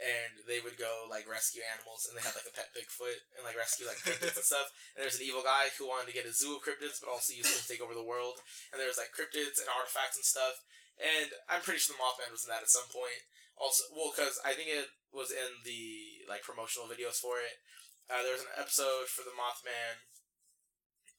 and 0.00 0.40
they 0.48 0.64
would 0.64 0.80
go 0.80 1.04
like 1.12 1.28
rescue 1.28 1.60
animals, 1.60 2.08
and 2.08 2.16
they 2.16 2.24
had 2.24 2.32
like 2.32 2.48
a 2.48 2.56
pet 2.56 2.72
Bigfoot 2.72 3.20
and 3.36 3.44
like 3.44 3.54
rescue 3.54 3.84
like 3.84 4.00
cryptids 4.00 4.40
and 4.40 4.48
stuff. 4.48 4.72
And 4.96 5.04
there's 5.04 5.20
an 5.20 5.28
evil 5.28 5.44
guy 5.44 5.68
who 5.76 5.84
wanted 5.84 6.08
to 6.08 6.16
get 6.16 6.24
a 6.24 6.32
zoo 6.32 6.56
of 6.56 6.64
cryptids, 6.64 6.98
but 6.98 7.12
also 7.12 7.36
used 7.36 7.52
them 7.52 7.60
to 7.60 7.68
take 7.68 7.84
over 7.84 7.92
the 7.92 8.04
world. 8.04 8.40
And 8.72 8.80
there 8.80 8.88
was 8.88 8.96
like 8.96 9.12
cryptids 9.12 9.60
and 9.60 9.68
artifacts 9.68 10.16
and 10.16 10.24
stuff. 10.24 10.64
And 10.96 11.32
I'm 11.48 11.60
pretty 11.64 11.80
sure 11.80 11.96
the 11.96 12.00
Mothman 12.00 12.32
was 12.32 12.44
in 12.44 12.52
that 12.52 12.64
at 12.64 12.72
some 12.72 12.88
point. 12.88 13.24
Also, 13.60 13.84
well, 13.92 14.12
because 14.12 14.40
I 14.40 14.56
think 14.56 14.72
it 14.72 14.88
was 15.12 15.28
in 15.28 15.60
the 15.68 16.24
like 16.28 16.44
promotional 16.44 16.88
videos 16.88 17.20
for 17.20 17.36
it. 17.40 17.60
Uh, 18.08 18.24
there 18.24 18.34
was 18.34 18.42
an 18.42 18.56
episode 18.56 19.06
for 19.12 19.20
the 19.20 19.36
Mothman 19.36 20.00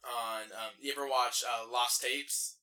on. 0.05 0.49
Um, 0.49 0.73
you 0.81 0.89
ever 0.89 1.05
watch 1.05 1.45
uh, 1.45 1.69
Lost 1.69 2.01
Tapes? 2.01 2.57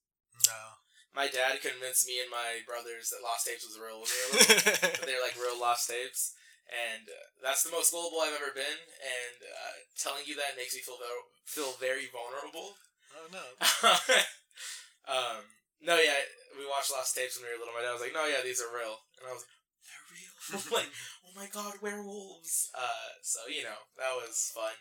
no. 0.46 0.87
My 1.16 1.26
dad 1.26 1.58
convinced 1.64 2.06
me 2.06 2.20
and 2.20 2.30
my 2.30 2.62
brothers 2.68 3.10
that 3.10 3.24
Lost 3.24 3.48
Tapes 3.48 3.64
was 3.66 3.80
real 3.80 4.04
when 4.04 4.10
we 4.14 4.20
were 4.28 4.60
little. 4.60 5.06
they're 5.08 5.24
like 5.24 5.34
real 5.40 5.58
Lost 5.58 5.88
Tapes, 5.88 6.36
and 6.68 7.08
uh, 7.08 7.26
that's 7.42 7.64
the 7.64 7.74
most 7.74 7.90
gullible 7.90 8.20
I've 8.22 8.36
ever 8.36 8.52
been. 8.54 8.78
And 9.00 9.38
uh, 9.42 9.76
telling 9.98 10.28
you 10.28 10.36
that 10.36 10.54
makes 10.60 10.76
me 10.76 10.84
feel 10.84 11.00
very, 11.00 11.22
feel 11.48 11.72
very 11.80 12.06
vulnerable. 12.12 12.76
oh 13.16 13.28
no. 13.32 13.46
um, 15.08 15.42
no, 15.80 15.96
yeah, 15.96 16.18
we 16.58 16.66
watched 16.68 16.92
Lost 16.92 17.16
Tapes 17.16 17.38
when 17.38 17.48
we 17.48 17.54
were 17.54 17.60
little. 17.62 17.74
My 17.74 17.82
dad 17.82 17.96
was 17.96 18.04
like, 18.04 18.14
"No, 18.14 18.26
yeah, 18.28 18.42
these 18.44 18.60
are 18.60 18.70
real," 18.70 18.98
and 19.18 19.26
I 19.26 19.32
was 19.32 19.42
like, 19.46 19.54
"They're 19.86 20.08
real." 20.12 20.34
I'm 20.60 20.72
like, 20.74 20.92
"Oh 21.24 21.34
my 21.34 21.48
god, 21.48 21.80
werewolves!" 21.80 22.70
Uh, 22.76 23.10
so 23.24 23.46
you 23.48 23.64
know 23.64 23.86
that 23.96 24.12
was 24.18 24.50
fun. 24.52 24.74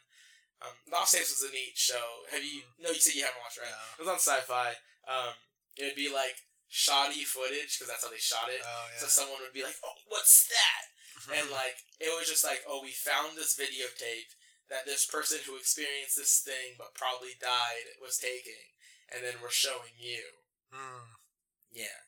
Um, 0.61 0.73
Lost 0.89 1.13
Tapes 1.13 1.29
was 1.33 1.45
a 1.45 1.53
neat 1.53 1.77
show. 1.77 2.25
Have 2.33 2.41
you? 2.43 2.65
No, 2.81 2.89
you 2.89 2.99
said 2.99 3.13
you 3.13 3.23
haven't 3.23 3.41
watched 3.41 3.61
it, 3.61 3.69
right? 3.69 3.77
No. 3.77 3.93
It 3.95 4.01
was 4.05 4.11
on 4.11 4.21
Sci-Fi. 4.21 4.73
Um, 5.05 5.37
it 5.77 5.85
would 5.85 5.99
be 5.99 6.11
like 6.11 6.43
shoddy 6.67 7.23
footage 7.23 7.77
because 7.77 7.87
that's 7.87 8.03
how 8.03 8.11
they 8.11 8.19
shot 8.19 8.51
it. 8.51 8.59
Oh 8.61 8.85
So 8.97 9.07
someone 9.07 9.39
would 9.41 9.55
be 9.55 9.63
like, 9.63 9.77
"Oh, 9.85 9.97
what's 10.07 10.47
that?" 10.49 10.83
and 11.33 11.49
like 11.49 11.81
it 11.99 12.13
was 12.13 12.29
just 12.29 12.45
like, 12.45 12.61
"Oh, 12.67 12.81
we 12.83 12.91
found 12.91 13.37
this 13.37 13.57
videotape 13.57 14.35
that 14.69 14.85
this 14.85 15.05
person 15.07 15.39
who 15.45 15.55
experienced 15.55 16.17
this 16.17 16.43
thing 16.43 16.75
but 16.77 16.93
probably 16.93 17.39
died 17.39 17.87
was 18.01 18.17
taking, 18.17 18.75
and 19.13 19.23
then 19.23 19.41
we're 19.41 19.53
showing 19.53 19.95
you." 19.97 20.23
Hmm. 20.71 21.17
Yeah. 21.71 22.03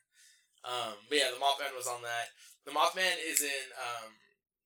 Um, 0.64 1.08
but 1.08 1.16
yeah, 1.16 1.32
the 1.32 1.40
Mothman 1.40 1.72
was 1.72 1.88
on 1.88 2.02
that. 2.02 2.36
The 2.68 2.76
Mothman 2.76 3.16
is 3.24 3.40
in 3.40 3.72
um, 3.80 4.12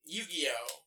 Yu-Gi-Oh. 0.04 0.82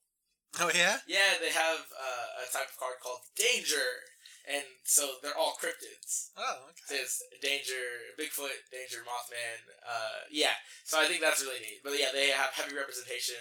Oh 0.60 0.72
yeah. 0.74 1.00
Yeah, 1.08 1.40
they 1.40 1.52
have 1.52 1.88
uh, 1.96 2.44
a 2.44 2.52
type 2.52 2.68
of 2.68 2.80
card 2.80 3.00
called 3.02 3.24
Danger, 3.36 4.04
and 4.48 4.64
so 4.88 5.20
they're 5.20 5.36
all 5.36 5.60
cryptids. 5.60 6.32
Oh 6.40 6.72
okay. 6.72 6.98
There's 7.04 7.20
Danger, 7.44 8.16
Bigfoot, 8.16 8.72
Danger, 8.72 9.04
Mothman. 9.04 9.60
Uh, 9.84 10.24
yeah, 10.32 10.56
so 10.88 10.96
I 10.96 11.06
think 11.06 11.20
that's 11.20 11.44
really 11.44 11.60
neat. 11.60 11.84
But 11.84 12.00
yeah, 12.00 12.16
they 12.16 12.32
have 12.32 12.56
heavy 12.56 12.74
representation. 12.74 13.38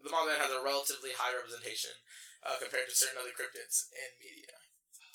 The 0.00 0.08
Mothman 0.08 0.40
has 0.40 0.48
a 0.48 0.64
relatively 0.64 1.12
high 1.12 1.36
representation 1.36 1.92
uh, 2.40 2.56
compared 2.56 2.88
to 2.88 2.96
certain 2.96 3.20
other 3.20 3.36
cryptids 3.36 3.92
in 3.92 4.08
media. 4.24 4.56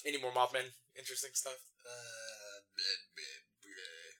Any 0.05 0.21
more 0.21 0.35
Mothman 0.35 0.69
interesting 0.93 1.33
stuff? 1.33 1.57
Uh, 1.81 2.61
bleh, 2.77 2.99
bleh, 3.17 3.39
bleh. 3.65 4.13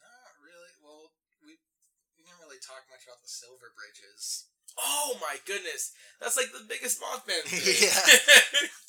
Not 0.00 0.32
really. 0.40 0.72
Well, 0.80 1.12
we 1.44 1.60
we 2.16 2.24
didn't 2.24 2.40
really 2.40 2.62
talk 2.64 2.88
much 2.88 3.04
about 3.04 3.20
the 3.20 3.28
silver 3.28 3.68
bridges. 3.76 4.48
Oh 4.80 5.18
my 5.20 5.36
goodness, 5.44 5.92
that's 6.22 6.40
like 6.40 6.56
the 6.56 6.64
biggest 6.64 7.02
Mothman 7.04 7.44
thing. 7.52 7.84
Yeah. 7.84 8.72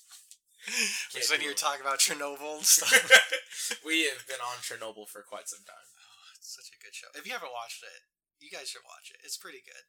Just 1.12 1.32
when 1.32 1.42
you're 1.42 1.58
talking 1.58 1.82
about 1.82 2.04
Chernobyl 2.04 2.60
and 2.60 2.68
stuff. 2.68 2.92
we 3.86 4.10
have 4.12 4.28
been 4.28 4.44
on 4.44 4.60
Chernobyl 4.60 5.08
for 5.08 5.24
quite 5.24 5.48
some 5.48 5.64
time. 5.64 5.88
oh, 5.88 6.36
it's 6.36 6.52
such 6.52 6.70
a 6.74 6.82
good 6.84 6.94
show. 6.94 7.08
If 7.16 7.26
you 7.26 7.32
haven't 7.32 7.56
watched 7.56 7.84
it, 7.84 8.04
you 8.44 8.52
guys 8.52 8.70
should 8.70 8.88
watch 8.88 9.12
it. 9.12 9.24
It's 9.24 9.38
pretty 9.38 9.64
good. 9.64 9.88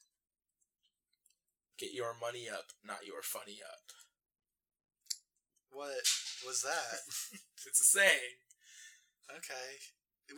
Get 1.79 1.95
your 1.95 2.13
money 2.15 2.47
up, 2.51 2.77
not 2.85 3.07
your 3.07 3.23
funny 3.23 3.59
up. 3.65 3.95
What 5.71 6.07
was 6.47 6.63
that? 6.63 7.01
It's 7.67 7.81
a 7.81 7.85
saying. 7.85 8.41
okay. 9.29 9.85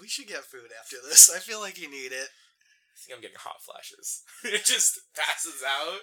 We 0.01 0.09
should 0.09 0.27
get 0.27 0.43
food 0.43 0.75
after 0.75 0.97
this. 1.09 1.31
I 1.31 1.39
feel 1.39 1.61
like 1.61 1.81
you 1.81 1.89
need 1.89 2.11
it. 2.11 2.29
I 2.35 2.95
think 2.99 3.15
I'm 3.15 3.23
getting 3.23 3.39
hot 3.39 3.63
flashes. 3.63 4.23
it 4.45 4.65
just 4.65 5.01
passes 5.15 5.63
out. 5.63 6.01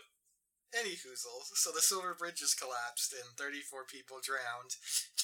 Any 0.78 0.94
hoozle. 0.94 1.42
So 1.58 1.72
the 1.74 1.82
Silver 1.82 2.14
Bridge 2.14 2.46
just 2.46 2.60
collapsed 2.62 3.14
and 3.14 3.34
34 3.38 3.86
people 3.90 4.22
drowned. 4.22 4.78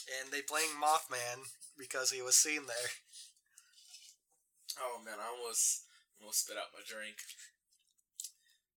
And 0.09 0.33
they 0.33 0.41
blame 0.41 0.81
Mothman 0.81 1.53
because 1.77 2.09
he 2.09 2.21
was 2.21 2.35
seen 2.35 2.65
there. 2.65 2.91
Oh 4.81 4.99
man, 5.05 5.21
I 5.21 5.29
almost 5.31 5.85
almost 6.19 6.43
spit 6.45 6.57
out 6.57 6.73
my 6.75 6.83
drink. 6.83 7.15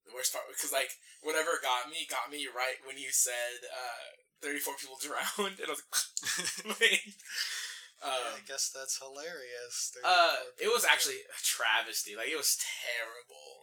The 0.07 0.15
worst 0.15 0.33
part 0.33 0.47
because 0.49 0.73
like 0.73 0.95
whatever 1.25 1.59
got 1.61 1.91
me 1.91 2.07
got 2.09 2.31
me 2.31 2.47
right 2.49 2.79
when 2.87 2.97
you 2.97 3.11
said 3.11 3.67
uh, 3.67 4.07
thirty 4.41 4.61
four 4.63 4.79
people 4.79 4.97
drowned, 5.03 5.59
and 5.59 5.69
I 5.69 5.75
was 5.75 5.83
like, 5.83 6.79
wait. 6.81 7.19
Um, 7.99 8.39
I 8.39 8.47
guess 8.47 8.71
that's 8.71 9.03
hilarious. 9.03 9.91
uh, 10.07 10.55
it 10.63 10.71
was 10.71 10.87
actually 10.87 11.27
a 11.27 11.39
travesty. 11.43 12.15
Like 12.15 12.31
it 12.31 12.39
was 12.39 12.55
terrible. 12.63 13.58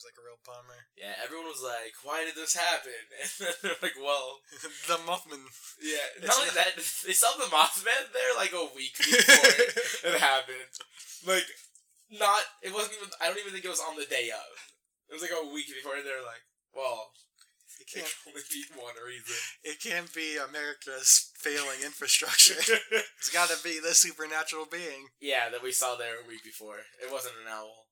Seems 0.00 0.16
like 0.16 0.16
a 0.16 0.24
real 0.24 0.40
bummer. 0.48 0.88
Yeah, 0.96 1.12
everyone 1.20 1.52
was 1.52 1.60
like, 1.60 1.92
"Why 2.00 2.24
did 2.24 2.32
this 2.32 2.56
happen?" 2.56 2.96
And 3.20 3.28
then 3.36 3.52
they're 3.60 3.84
like, 3.84 4.00
"Well, 4.00 4.40
the 4.88 4.96
Mothman. 5.04 5.44
yeah." 5.76 6.08
It's 6.16 6.24
Not 6.32 6.40
only 6.40 6.56
not- 6.56 6.72
that, 6.72 6.80
they 7.04 7.12
saw 7.12 7.36
the 7.36 7.52
Mothman 7.52 8.08
there 8.16 8.32
like 8.32 8.56
a 8.56 8.72
week 8.72 8.96
before 8.96 10.08
it 10.08 10.16
happened. 10.24 10.72
Like 11.28 11.44
not. 12.08 12.40
It 12.64 12.72
wasn't 12.72 12.96
even. 12.96 13.12
I 13.20 13.28
don't 13.28 13.36
even 13.44 13.52
think 13.52 13.68
it 13.68 13.72
was 13.76 13.84
on 13.84 14.00
the 14.00 14.08
day 14.08 14.32
of. 14.32 14.48
It 15.12 15.20
was 15.20 15.22
like 15.22 15.36
a 15.36 15.52
week 15.52 15.68
before, 15.68 16.00
and 16.00 16.06
they're 16.08 16.24
like, 16.24 16.48
"Well, 16.72 17.12
It 17.76 17.84
it 17.84 18.00
can't. 18.00 18.08
can 18.08 18.32
only 18.32 18.46
be 18.48 18.64
one 18.72 18.96
reason." 19.04 19.36
It 19.68 19.84
can't 19.84 20.08
be 20.16 20.40
America's 20.40 21.28
failing 21.36 21.84
infrastructure. 21.84 22.56
it's 23.20 23.28
got 23.28 23.52
to 23.52 23.60
be 23.60 23.76
the 23.84 23.92
supernatural 23.92 24.64
being. 24.64 25.12
yeah, 25.20 25.52
that 25.52 25.60
we 25.62 25.72
saw 25.76 25.92
there 26.00 26.16
a 26.16 26.28
week 26.28 26.40
before. 26.44 26.80
It 27.04 27.12
wasn't 27.12 27.36
an 27.44 27.52
owl. 27.52 27.89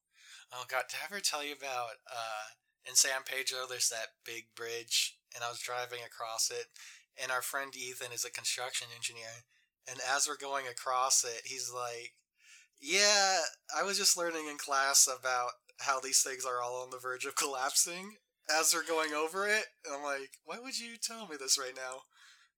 Oh 0.53 0.65
God, 0.69 0.85
did 0.89 0.99
I 1.03 1.05
ever 1.05 1.21
tell 1.21 1.45
you 1.45 1.53
about 1.53 2.01
uh, 2.11 2.57
in 2.89 2.95
San 2.95 3.23
Pedro? 3.25 3.67
There's 3.69 3.91
that 3.91 4.17
big 4.25 4.47
bridge, 4.57 5.17
and 5.35 5.45
I 5.45 5.51
was 5.51 5.61
driving 5.61 6.01
across 6.05 6.51
it, 6.51 6.67
and 7.21 7.31
our 7.31 7.43
friend 7.43 7.77
Ethan 7.77 8.13
is 8.13 8.25
a 8.25 8.31
construction 8.31 8.89
engineer, 8.95 9.45
and 9.89 10.01
as 10.15 10.27
we're 10.27 10.41
going 10.41 10.67
across 10.67 11.25
it, 11.25 11.43
he's 11.45 11.71
like, 11.73 12.15
"Yeah, 12.81 13.41
I 13.77 13.83
was 13.83 13.99
just 13.99 14.17
learning 14.17 14.49
in 14.49 14.57
class 14.57 15.07
about 15.07 15.53
how 15.81 16.01
these 16.01 16.23
things 16.23 16.45
are 16.45 16.63
all 16.63 16.83
on 16.83 16.91
the 16.91 16.99
verge 16.99 17.27
of 17.27 17.37
collapsing." 17.37 18.17
As 18.51 18.73
we're 18.73 18.83
going 18.83 19.13
over 19.13 19.47
it, 19.47 19.67
and 19.85 19.95
I'm 19.95 20.03
like, 20.03 20.41
"Why 20.45 20.59
would 20.59 20.79
you 20.81 20.97
tell 20.97 21.29
me 21.29 21.37
this 21.39 21.59
right 21.59 21.77
now? 21.77 22.05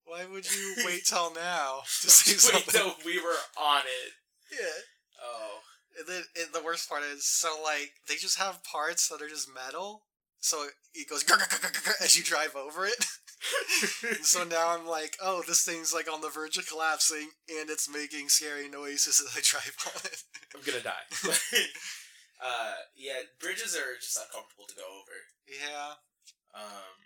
Why 0.04 0.24
would 0.24 0.46
you 0.46 0.76
wait 0.86 1.04
till 1.06 1.34
now 1.34 1.82
to 2.02 2.10
say 2.10 2.32
Wait, 2.32 2.64
something?" 2.70 2.94
we 3.04 3.18
were 3.20 3.42
on 3.58 3.82
it. 3.82 4.12
Yeah. 4.52 4.82
Oh, 5.22 5.60
And 5.98 6.06
then 6.08 6.22
and 6.40 6.52
the 6.52 6.62
worst 6.62 6.88
part 6.88 7.02
is, 7.02 7.26
so 7.26 7.48
like 7.62 7.92
they 8.08 8.14
just 8.14 8.38
have 8.38 8.64
parts 8.64 9.08
that 9.08 9.22
are 9.22 9.28
just 9.28 9.52
metal, 9.52 10.04
so 10.40 10.66
it 10.94 11.08
goes 11.08 11.24
grr, 11.24 11.38
grr, 11.38 11.48
grr, 11.48 11.72
grr, 11.72 11.82
grr, 11.82 12.04
as 12.04 12.16
you 12.16 12.24
drive 12.24 12.56
over 12.56 12.86
it. 12.86 13.04
So 14.22 14.44
now 14.44 14.76
I'm 14.76 14.86
like, 14.86 15.16
oh, 15.22 15.42
this 15.46 15.64
thing's 15.64 15.94
like 15.94 16.12
on 16.12 16.20
the 16.20 16.28
verge 16.28 16.58
of 16.58 16.68
collapsing, 16.68 17.30
and 17.48 17.70
it's 17.70 17.88
making 17.88 18.28
scary 18.28 18.68
noises 18.68 19.20
as 19.20 19.32
I 19.34 19.40
drive 19.42 19.74
on 19.86 20.02
it. 20.04 20.22
I'm 20.54 20.60
gonna 20.60 20.84
die. 20.84 21.08
uh, 22.44 22.74
yeah, 22.94 23.24
bridges 23.40 23.74
are 23.74 23.96
just 23.98 24.18
uncomfortable 24.18 24.66
to 24.68 24.76
go 24.76 24.82
over. 24.82 25.16
Yeah, 25.48 25.94
Um, 26.54 27.00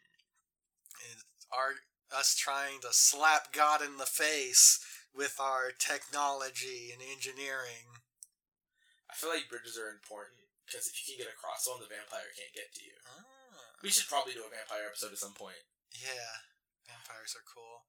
our 1.53 1.75
us 2.17 2.35
trying 2.35 2.81
to 2.83 2.89
slap 2.91 3.53
God 3.53 3.81
in 3.83 3.97
the 3.99 4.07
face 4.07 4.81
with 5.15 5.37
our 5.41 5.71
technology 5.79 6.91
and 6.93 7.01
engineering. 7.03 8.04
I 9.15 9.17
feel 9.17 9.31
like 9.31 9.47
bridges 9.47 9.79
are 9.79 9.95
important 9.95 10.43
because 10.67 10.91
if 10.91 10.99
you 10.99 11.07
can 11.07 11.23
get 11.23 11.31
across 11.31 11.63
one, 11.71 11.79
the 11.79 11.87
vampire 11.87 12.35
can't 12.35 12.51
get 12.51 12.75
to 12.75 12.83
you. 12.83 12.99
Ah, 13.07 13.79
We 13.79 13.95
should 13.95 14.11
probably 14.11 14.35
do 14.35 14.43
a 14.43 14.51
vampire 14.51 14.91
episode 14.91 15.15
at 15.15 15.23
some 15.23 15.39
point. 15.39 15.63
yeah, 15.95 16.43
vampires 16.83 17.39
are 17.39 17.47
cool. 17.47 17.87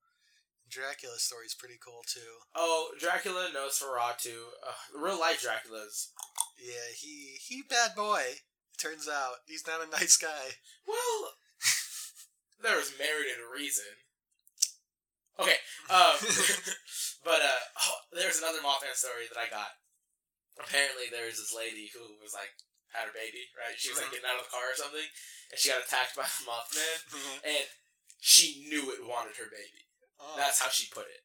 Dracula's 0.69 1.25
story's 1.25 1.57
pretty 1.57 1.81
cool 1.81 2.05
too. 2.05 2.45
Oh, 2.53 2.93
Dracula, 3.01 3.49
knows 3.53 3.81
Nosferatu, 3.81 4.53
uh, 4.61 4.77
real 4.93 5.17
life 5.19 5.41
Dracula's. 5.41 6.13
Yeah, 6.61 6.93
he 6.93 7.41
he 7.41 7.65
bad 7.65 7.97
boy. 7.97 8.45
Turns 8.77 9.09
out 9.09 9.41
he's 9.49 9.65
not 9.65 9.81
a 9.81 9.89
nice 9.89 10.17
guy. 10.17 10.61
Well, 10.85 11.33
there 12.61 12.77
was 12.77 12.93
merit 13.01 13.33
and 13.33 13.49
reason. 13.49 13.89
Okay, 15.39 15.57
um, 15.89 16.15
but 17.25 17.41
uh, 17.41 17.61
oh, 17.81 17.97
there's 18.13 18.39
another 18.39 18.59
Mothman 18.59 18.93
story 18.93 19.25
that 19.33 19.39
I 19.41 19.49
got. 19.49 19.73
Apparently, 20.59 21.11
there 21.11 21.25
was 21.27 21.37
this 21.37 21.53
lady 21.55 21.91
who 21.93 22.15
was 22.23 22.33
like 22.33 22.51
had 22.95 23.11
her 23.11 23.15
baby, 23.15 23.51
right? 23.59 23.75
She 23.75 23.89
was 23.91 23.99
like 23.99 24.07
Mhm. 24.07 24.23
getting 24.23 24.29
out 24.31 24.39
of 24.39 24.45
the 24.47 24.51
car 24.55 24.71
or 24.71 24.75
something, 24.75 25.09
and 25.51 25.59
she 25.59 25.67
got 25.69 25.83
attacked 25.83 26.15
by 26.15 26.23
a 26.23 26.43
Mothman, 26.47 26.99
and 27.43 27.67
she 28.21 28.65
knew 28.71 28.91
it 28.91 29.03
wanted 29.03 29.35
her 29.35 29.49
baby. 29.51 29.83
Oh. 30.19 30.35
That's 30.37 30.59
how 30.63 30.69
she 30.69 30.87
put 30.87 31.07
it. 31.11 31.21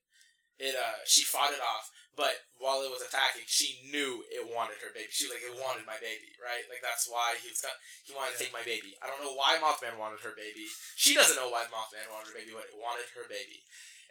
It 0.58 0.74
uh, 0.74 1.04
she 1.06 1.22
fought 1.22 1.54
it 1.54 1.60
off, 1.62 1.88
but 2.16 2.44
while 2.58 2.82
it 2.82 2.90
was 2.90 3.00
attacking, 3.00 3.46
she 3.46 3.80
knew 3.88 4.24
it 4.28 4.44
wanted 4.44 4.76
her 4.82 4.90
baby. 4.92 5.08
She 5.10 5.24
was 5.24 5.32
like, 5.38 5.46
it 5.46 5.56
wanted 5.56 5.86
my 5.86 5.96
baby, 6.02 6.34
right? 6.42 6.68
Like 6.68 6.82
that's 6.82 7.06
why 7.08 7.36
he 7.40 7.48
was 7.48 7.62
got, 7.62 7.72
he 8.04 8.12
wanted 8.12 8.36
to 8.36 8.38
take 8.44 8.52
my 8.52 8.62
baby. 8.66 8.98
I 9.00 9.06
don't 9.06 9.22
know 9.24 9.32
why 9.32 9.56
Mothman 9.62 9.96
wanted 9.96 10.20
her 10.20 10.34
baby. 10.36 10.66
She 10.96 11.14
doesn't 11.14 11.36
know 11.38 11.48
why 11.48 11.64
Mothman 11.72 12.10
wanted 12.12 12.34
her 12.34 12.38
baby, 12.38 12.50
but 12.52 12.66
it 12.68 12.76
wanted 12.76 13.06
her 13.14 13.24
baby. 13.30 13.62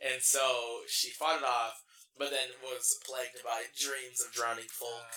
And 0.02 0.24
so 0.24 0.82
she 0.88 1.12
fought 1.12 1.38
it 1.38 1.46
off, 1.46 1.84
but 2.20 2.36
then 2.36 2.52
was 2.60 3.00
plagued 3.08 3.40
by 3.48 3.72
dreams 3.74 4.20
of 4.20 4.36
drowning 4.36 4.68
folk. 4.68 5.08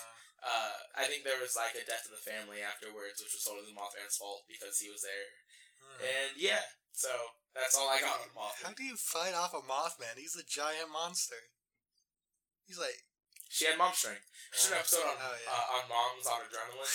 Uh, 0.42 0.74
I 0.98 1.06
think 1.06 1.22
there 1.26 1.38
was 1.38 1.54
like 1.58 1.74
a 1.74 1.82
death 1.86 2.06
in 2.06 2.14
the 2.14 2.22
family 2.22 2.62
afterwards, 2.62 3.18
which 3.22 3.34
was 3.34 3.42
totally 3.42 3.70
the 3.70 3.78
Mothman's 3.78 4.18
fault 4.18 4.46
because 4.46 4.78
he 4.78 4.90
was 4.90 5.02
there. 5.02 5.28
hmm. 5.82 5.98
And 6.02 6.30
yeah, 6.38 6.62
so 6.94 7.10
that's 7.54 7.74
all 7.78 7.90
I 7.90 8.02
got 8.02 8.22
on 8.22 8.30
How 8.62 8.74
do 8.74 8.82
you 8.82 8.98
fight 8.98 9.34
off 9.34 9.54
a 9.54 9.62
Mothman? 9.62 10.18
He's 10.18 10.38
a 10.38 10.46
giant 10.46 10.90
monster. 10.90 11.50
He's 12.66 12.78
like 12.78 13.02
She 13.50 13.66
had 13.66 13.76
mom 13.78 13.92
strength. 13.94 14.26
She 14.54 14.68
did 14.70 14.78
an 14.78 14.82
episode 14.82 15.06
on 15.06 15.18
Oh, 15.18 15.36
yeah. 15.36 15.50
uh, 15.52 15.66
on 15.76 15.82
moms 15.90 16.26
on 16.26 16.40
adrenaline. 16.46 16.90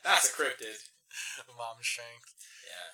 That's 0.04 0.28
a 0.28 0.34
cryptid. 0.36 0.80
mom 1.60 1.80
strength. 1.80 2.32
Yeah, 2.64 2.88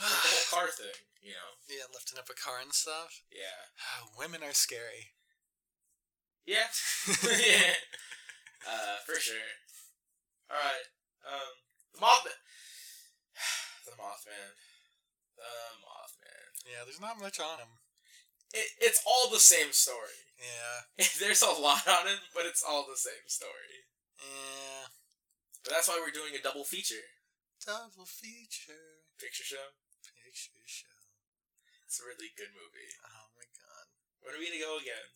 the 0.00 0.28
whole 0.32 0.48
car 0.52 0.68
thing. 0.72 0.96
You 1.22 1.34
know. 1.36 1.50
yeah, 1.70 1.86
lifting 1.92 2.18
up 2.18 2.30
a 2.30 2.36
car 2.36 2.60
and 2.62 2.72
stuff. 2.72 3.22
Yeah. 3.28 3.72
Women 4.18 4.42
are 4.42 4.54
scary. 4.54 5.15
Yeah. 6.46 6.70
yeah. 7.26 7.74
Uh, 8.62 8.96
for 9.04 9.18
sure. 9.18 9.50
All 10.50 10.62
right. 10.62 10.86
Um, 11.26 11.52
the 11.94 12.00
Mothman. 12.00 12.38
the 13.86 13.94
Mothman. 13.98 14.54
The 15.34 15.50
Mothman. 15.82 16.46
Yeah, 16.66 16.86
there's 16.86 17.02
not 17.02 17.18
much 17.18 17.38
on 17.42 17.58
him. 17.58 17.82
It, 18.54 18.66
it's 18.78 19.02
all 19.02 19.30
the 19.30 19.42
same 19.42 19.74
story. 19.74 20.22
Yeah. 20.38 21.04
There's 21.20 21.42
a 21.42 21.50
lot 21.50 21.82
on 21.88 22.06
it, 22.06 22.20
but 22.36 22.46
it's 22.46 22.62
all 22.62 22.86
the 22.86 22.96
same 22.96 23.26
story. 23.26 23.88
Yeah. 24.20 24.92
But 25.64 25.74
that's 25.74 25.88
why 25.88 25.98
we're 25.98 26.14
doing 26.14 26.36
a 26.38 26.42
double 26.44 26.62
feature 26.64 27.02
Double 27.64 28.06
feature. 28.06 29.02
picture 29.18 29.42
show. 29.42 29.74
Picture 30.04 30.62
show. 30.68 31.00
It's 31.88 31.98
a 31.98 32.06
really 32.06 32.30
good 32.38 32.54
movie. 32.54 32.92
Oh 33.02 33.26
my 33.34 33.46
god. 33.58 33.86
When 34.22 34.36
are 34.36 34.38
we 34.38 34.46
gonna 34.46 34.62
go 34.62 34.78
again? 34.78 35.10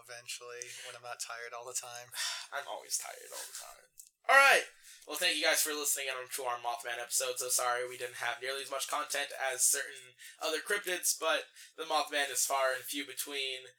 I 0.00 0.08
don't 0.08 0.08
know, 0.08 0.16
eventually, 0.16 0.64
when 0.88 0.96
I'm 0.96 1.04
not 1.04 1.20
tired 1.20 1.52
all 1.52 1.68
the 1.68 1.76
time. 1.76 2.08
I'm 2.56 2.64
always 2.64 2.96
tired 2.96 3.28
all 3.36 3.44
the 3.44 3.58
time. 3.60 3.84
All 4.32 4.38
right. 4.38 4.64
Well, 5.04 5.20
thank 5.20 5.36
you 5.36 5.44
guys 5.44 5.60
for 5.60 5.76
listening 5.76 6.08
in 6.08 6.16
to 6.16 6.42
our 6.48 6.60
Mothman 6.62 7.02
episode. 7.02 7.36
So 7.36 7.50
sorry 7.50 7.84
we 7.84 7.98
didn't 7.98 8.22
have 8.22 8.38
nearly 8.38 8.62
as 8.62 8.70
much 8.70 8.86
content 8.86 9.34
as 9.34 9.66
certain 9.66 10.14
other 10.38 10.62
cryptids, 10.62 11.18
but 11.18 11.50
the 11.74 11.88
Mothman 11.88 12.30
is 12.30 12.46
far 12.46 12.72
and 12.72 12.84
few 12.84 13.02
between 13.02 13.74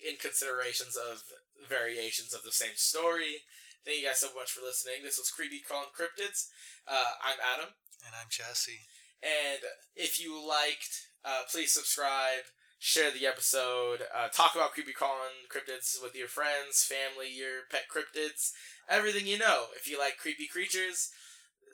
in 0.00 0.16
considerations 0.16 0.96
of 0.96 1.22
variations 1.68 2.32
of 2.32 2.42
the 2.42 2.54
same 2.54 2.80
story. 2.80 3.44
Thank 3.84 4.00
you 4.00 4.08
guys 4.08 4.24
so 4.24 4.32
much 4.32 4.56
for 4.56 4.64
listening. 4.64 5.04
This 5.04 5.20
was 5.20 5.28
Creepy 5.28 5.60
Crawling 5.60 5.92
Cryptids. 5.92 6.48
Uh, 6.88 7.20
I'm 7.20 7.38
Adam. 7.44 7.76
And 8.00 8.16
I'm 8.16 8.32
Jesse. 8.32 8.88
And 9.20 9.60
if 9.92 10.16
you 10.16 10.40
liked, 10.40 11.12
uh, 11.20 11.44
please 11.44 11.76
subscribe, 11.76 12.48
share 12.84 13.10
the 13.10 13.26
episode, 13.26 14.00
uh, 14.14 14.28
talk 14.28 14.54
about 14.54 14.72
creepy 14.72 14.92
crawling 14.92 15.48
cryptids 15.48 15.96
with 16.02 16.14
your 16.14 16.28
friends, 16.28 16.84
family, 16.84 17.32
your 17.34 17.64
pet 17.70 17.84
cryptids, 17.88 18.50
everything 18.90 19.26
you 19.26 19.38
know. 19.38 19.68
If 19.74 19.88
you 19.88 19.98
like 19.98 20.18
creepy 20.18 20.46
creatures, 20.46 21.08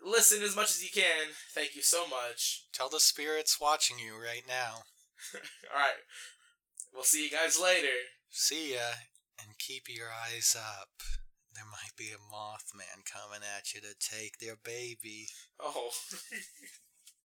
listen 0.06 0.40
as 0.40 0.54
much 0.54 0.70
as 0.70 0.84
you 0.84 0.88
can. 0.94 1.34
Thank 1.52 1.74
you 1.74 1.82
so 1.82 2.06
much. 2.06 2.66
Tell 2.72 2.88
the 2.88 3.00
spirits 3.00 3.60
watching 3.60 3.98
you 3.98 4.12
right 4.22 4.44
now. 4.46 4.84
All 5.34 5.80
right. 5.80 5.98
We'll 6.94 7.02
see 7.02 7.24
you 7.24 7.30
guys 7.30 7.60
later. 7.60 7.88
See 8.30 8.74
ya, 8.74 8.94
and 9.42 9.58
keep 9.58 9.88
your 9.88 10.06
eyes 10.06 10.56
up. 10.56 10.90
There 11.52 11.64
might 11.64 11.96
be 11.98 12.10
a 12.14 12.22
Mothman 12.32 13.02
coming 13.04 13.40
at 13.42 13.74
you 13.74 13.80
to 13.80 13.94
take 13.98 14.38
their 14.38 14.56
baby. 14.62 15.26
Oh. 15.58 15.90